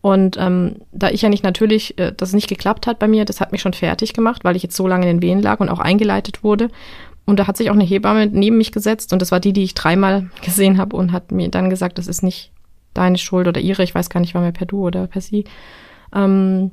[0.00, 3.40] und ähm, da ich ja nicht natürlich, äh, das nicht geklappt hat bei mir, das
[3.40, 5.68] hat mich schon fertig gemacht, weil ich jetzt so lange in den Wehen lag und
[5.68, 6.70] auch eingeleitet wurde.
[7.24, 9.64] Und da hat sich auch eine Hebamme neben mich gesetzt und das war die, die
[9.64, 12.52] ich dreimal gesehen habe und hat mir dann gesagt, das ist nicht
[12.94, 15.44] deine Schuld oder ihre, ich weiß gar nicht, war mir per Du oder per Sie.
[16.14, 16.70] Ähm,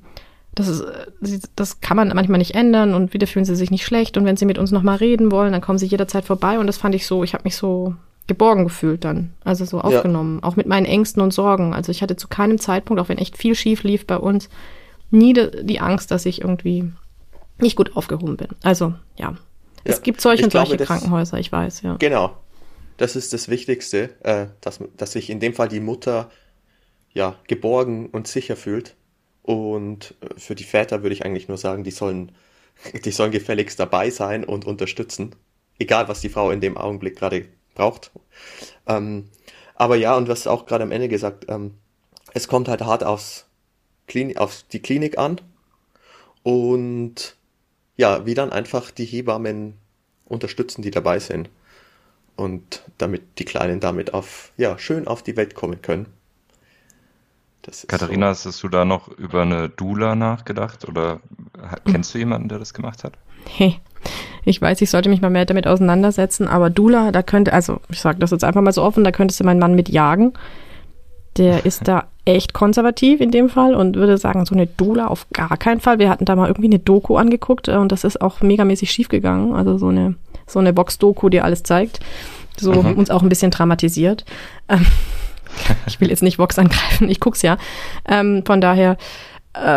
[0.56, 4.18] das, ist, das kann man manchmal nicht ändern und wieder fühlen sie sich nicht schlecht
[4.18, 6.78] und wenn sie mit uns nochmal reden wollen, dann kommen sie jederzeit vorbei und das
[6.78, 7.96] fand ich so, ich habe mich so
[8.28, 9.34] geborgen gefühlt dann.
[9.44, 10.40] Also so aufgenommen.
[10.42, 10.48] Ja.
[10.48, 11.74] Auch mit meinen Ängsten und Sorgen.
[11.74, 14.50] Also ich hatte zu keinem Zeitpunkt, auch wenn echt viel schief lief bei uns,
[15.12, 16.92] nie de, die Angst, dass ich irgendwie
[17.60, 18.50] nicht gut aufgehoben bin.
[18.64, 19.32] Also ja.
[19.32, 19.36] ja.
[19.84, 21.96] Es gibt solche ich und solche glaube, Krankenhäuser, ich weiß, ja.
[21.98, 22.38] Genau.
[22.98, 26.30] Das ist das Wichtigste, äh, dass, dass sich in dem Fall die Mutter
[27.12, 28.96] ja geborgen und sicher fühlt.
[29.42, 32.32] Und äh, für die Väter würde ich eigentlich nur sagen, die sollen,
[33.06, 35.36] die sollen gefälligst dabei sein und unterstützen.
[35.80, 38.12] Egal, was die Frau in dem Augenblick gerade braucht.
[38.88, 39.30] Ähm,
[39.76, 41.76] aber ja, und was auch gerade am Ende gesagt, ähm,
[42.34, 43.46] es kommt halt hart aufs
[44.08, 45.40] Klinik, auf die Klinik an
[46.44, 47.36] und
[47.96, 49.76] ja, wie dann einfach die Hebammen
[50.26, 51.50] unterstützen, die dabei sind
[52.36, 56.08] und damit die Kleinen damit auf, ja, schön auf die Welt kommen können.
[57.88, 58.50] Katharina, so.
[58.50, 61.22] hast du da noch über eine Dula nachgedacht oder
[61.86, 63.18] kennst du jemanden, der das gemacht hat?
[63.58, 63.80] Nee,
[64.46, 68.02] ich weiß, ich sollte mich mal mehr damit auseinandersetzen, aber Dula, da könnte, also ich
[68.02, 70.34] sage das jetzt einfach mal so offen, da könntest du meinen Mann mit jagen.
[71.38, 75.28] Der ist da echt konservativ in dem Fall und würde sagen, so eine Doula auf
[75.34, 76.00] gar keinen Fall.
[76.00, 79.10] Wir hatten da mal irgendwie eine Doku angeguckt äh, und das ist auch megamäßig schief
[79.10, 79.54] gegangen.
[79.54, 80.16] Also so eine,
[80.48, 82.00] so eine Box-Doku, die alles zeigt.
[82.58, 82.98] So mhm.
[82.98, 84.26] uns auch ein bisschen dramatisiert.
[84.70, 84.86] Ähm,
[85.86, 87.58] ich will jetzt nicht Vox angreifen, ich guck's ja.
[88.08, 88.98] Ähm, von daher,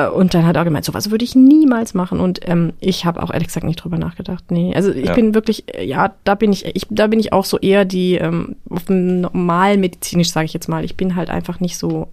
[0.09, 2.18] und dann hat er gemeint, sowas würde ich niemals machen.
[2.18, 4.51] Und ähm, ich habe auch ehrlich gesagt nicht drüber nachgedacht.
[4.51, 5.14] Nee, also ich ja.
[5.14, 8.14] bin wirklich, äh, ja, da bin ich, ich, da bin ich auch so eher die
[8.14, 10.85] ähm, auf dem normal medizinisch, sage ich jetzt mal.
[10.85, 12.09] Ich bin halt einfach nicht so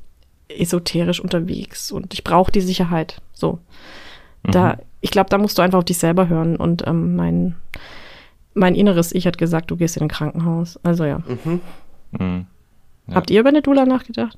[0.49, 3.21] esoterisch unterwegs und ich brauche die Sicherheit.
[3.33, 3.59] So,
[4.43, 4.79] da, mhm.
[4.99, 6.57] ich glaube, da musst du einfach auf dich selber hören.
[6.57, 7.55] Und ähm, mein
[8.53, 10.79] mein inneres Ich hat gesagt, du gehst in ein Krankenhaus.
[10.83, 11.19] Also ja.
[11.19, 11.61] Mhm.
[12.11, 12.45] Mhm.
[13.07, 13.15] ja.
[13.15, 14.37] Habt ihr über eine Dula nachgedacht?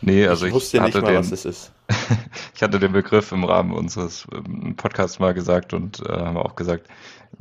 [0.00, 1.72] Nee, also ich, ich wusste nicht mal, den, was es ist.
[2.54, 6.56] ich hatte den Begriff im Rahmen unseres ähm, Podcasts mal gesagt und äh, haben auch
[6.56, 6.88] gesagt,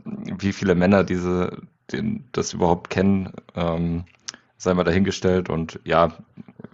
[0.06, 1.58] wie viele Männer diese,
[1.92, 4.06] den, das überhaupt kennen, ähm,
[4.58, 5.50] sei mal dahingestellt.
[5.50, 6.14] Und ja,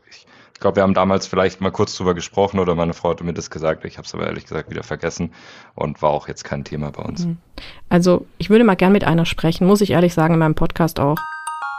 [0.09, 3.23] ich, ich glaube, wir haben damals vielleicht mal kurz drüber gesprochen oder meine Frau hatte
[3.23, 3.85] mir das gesagt.
[3.85, 5.31] Ich habe es aber ehrlich gesagt wieder vergessen
[5.75, 7.25] und war auch jetzt kein Thema bei uns.
[7.25, 7.37] Mhm.
[7.89, 10.99] Also ich würde mal gern mit einer sprechen, muss ich ehrlich sagen, in meinem Podcast
[10.99, 11.17] auch.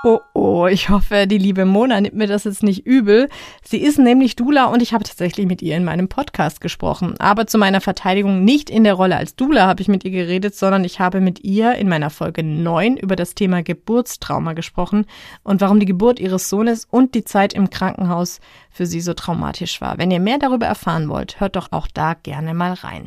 [0.03, 3.29] Oh, oh, ich hoffe, die liebe Mona nimmt mir das jetzt nicht übel.
[3.63, 7.17] Sie ist nämlich Dula und ich habe tatsächlich mit ihr in meinem Podcast gesprochen.
[7.19, 10.55] Aber zu meiner Verteidigung nicht in der Rolle als Dula habe ich mit ihr geredet,
[10.55, 15.05] sondern ich habe mit ihr in meiner Folge 9 über das Thema Geburtstrauma gesprochen
[15.43, 18.41] und warum die Geburt ihres Sohnes und die Zeit im Krankenhaus
[18.71, 19.99] für sie so traumatisch war.
[19.99, 23.05] Wenn ihr mehr darüber erfahren wollt, hört doch auch da gerne mal rein.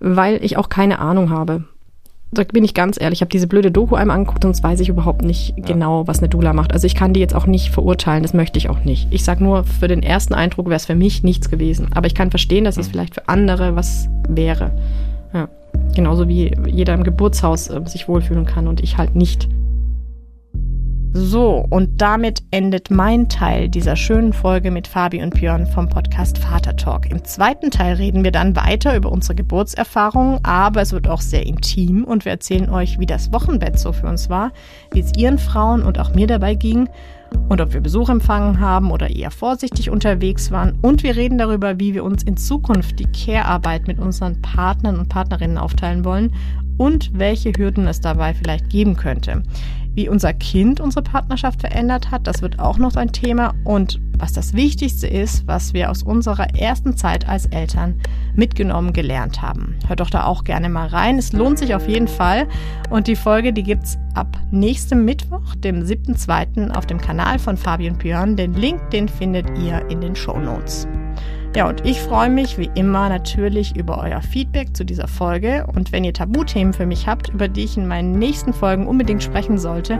[0.00, 1.64] Weil ich auch keine Ahnung habe
[2.30, 4.88] da bin ich ganz ehrlich, ich habe diese blöde Doku einmal angeguckt und weiß ich
[4.88, 5.64] überhaupt nicht ja.
[5.64, 6.72] genau, was eine Dula macht.
[6.72, 9.08] Also ich kann die jetzt auch nicht verurteilen, das möchte ich auch nicht.
[9.10, 11.88] Ich sage nur, für den ersten Eindruck wäre es für mich nichts gewesen.
[11.94, 14.72] Aber ich kann verstehen, dass es vielleicht für andere was wäre.
[15.32, 15.48] Ja.
[15.94, 19.48] Genauso wie jeder im Geburtshaus äh, sich wohlfühlen kann und ich halt nicht.
[21.12, 26.36] So, und damit endet mein Teil dieser schönen Folge mit Fabi und Björn vom Podcast
[26.36, 27.10] Vater Talk.
[27.10, 31.46] Im zweiten Teil reden wir dann weiter über unsere Geburtserfahrungen, aber es wird auch sehr
[31.46, 34.52] intim und wir erzählen euch, wie das Wochenbett so für uns war,
[34.92, 36.90] wie es ihren Frauen und auch mir dabei ging
[37.48, 40.78] und ob wir Besuch empfangen haben oder eher vorsichtig unterwegs waren.
[40.82, 45.08] Und wir reden darüber, wie wir uns in Zukunft die Care-Arbeit mit unseren Partnern und
[45.08, 46.34] Partnerinnen aufteilen wollen
[46.78, 49.42] und welche Hürden es dabei vielleicht geben könnte.
[49.94, 53.54] Wie unser Kind unsere Partnerschaft verändert hat, das wird auch noch ein Thema.
[53.64, 58.00] Und was das Wichtigste ist, was wir aus unserer ersten Zeit als Eltern
[58.36, 59.76] mitgenommen gelernt haben.
[59.88, 61.18] Hört doch da auch gerne mal rein.
[61.18, 62.46] Es lohnt sich auf jeden Fall.
[62.90, 66.70] Und die Folge, die gibt's ab nächstem Mittwoch, dem 7.2.
[66.70, 68.36] auf dem Kanal von Fabi und Björn.
[68.36, 70.86] Den Link, den findet ihr in den Show Notes.
[71.56, 75.66] Ja, und ich freue mich wie immer natürlich über euer Feedback zu dieser Folge.
[75.74, 79.22] Und wenn ihr Tabuthemen für mich habt, über die ich in meinen nächsten Folgen unbedingt
[79.22, 79.98] sprechen sollte,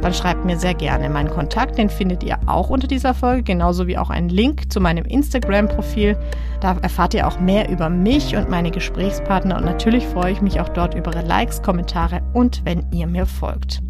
[0.00, 1.08] dann schreibt mir sehr gerne.
[1.10, 4.80] Meinen Kontakt, den findet ihr auch unter dieser Folge, genauso wie auch einen Link zu
[4.80, 6.16] meinem Instagram-Profil.
[6.60, 10.60] Da erfahrt ihr auch mehr über mich und meine Gesprächspartner und natürlich freue ich mich
[10.60, 13.85] auch dort über Likes, Kommentare und wenn ihr mir folgt.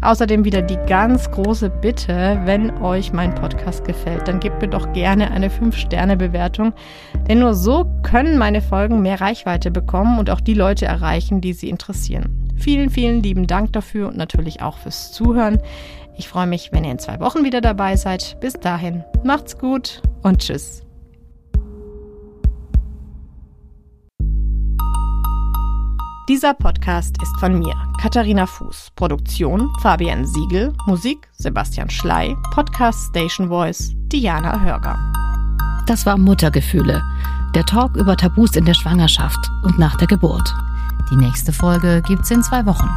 [0.00, 4.92] Außerdem wieder die ganz große Bitte, wenn euch mein Podcast gefällt, dann gebt mir doch
[4.92, 6.72] gerne eine 5-Sterne-Bewertung.
[7.28, 11.52] Denn nur so können meine Folgen mehr Reichweite bekommen und auch die Leute erreichen, die
[11.52, 12.48] sie interessieren.
[12.56, 15.60] Vielen, vielen lieben Dank dafür und natürlich auch fürs Zuhören.
[16.16, 18.38] Ich freue mich, wenn ihr in zwei Wochen wieder dabei seid.
[18.40, 20.87] Bis dahin, macht's gut und tschüss.
[26.28, 28.90] Dieser Podcast ist von mir, Katharina Fuß.
[28.96, 34.98] Produktion Fabian Siegel, Musik Sebastian Schley, Podcast Station Voice Diana Hörger.
[35.86, 37.02] Das war Muttergefühle,
[37.54, 40.52] der Talk über Tabus in der Schwangerschaft und nach der Geburt.
[41.10, 42.90] Die nächste Folge gibt's in zwei Wochen.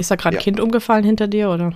[0.00, 1.74] Ist da gerade ein Kind umgefallen hinter dir, oder?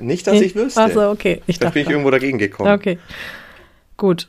[0.00, 0.80] Nicht, dass ich wüsste.
[0.80, 1.40] Achso, okay.
[1.46, 2.72] Ich Vielleicht bin ich irgendwo dagegen gekommen.
[2.72, 2.98] Okay.
[3.96, 4.26] Gut.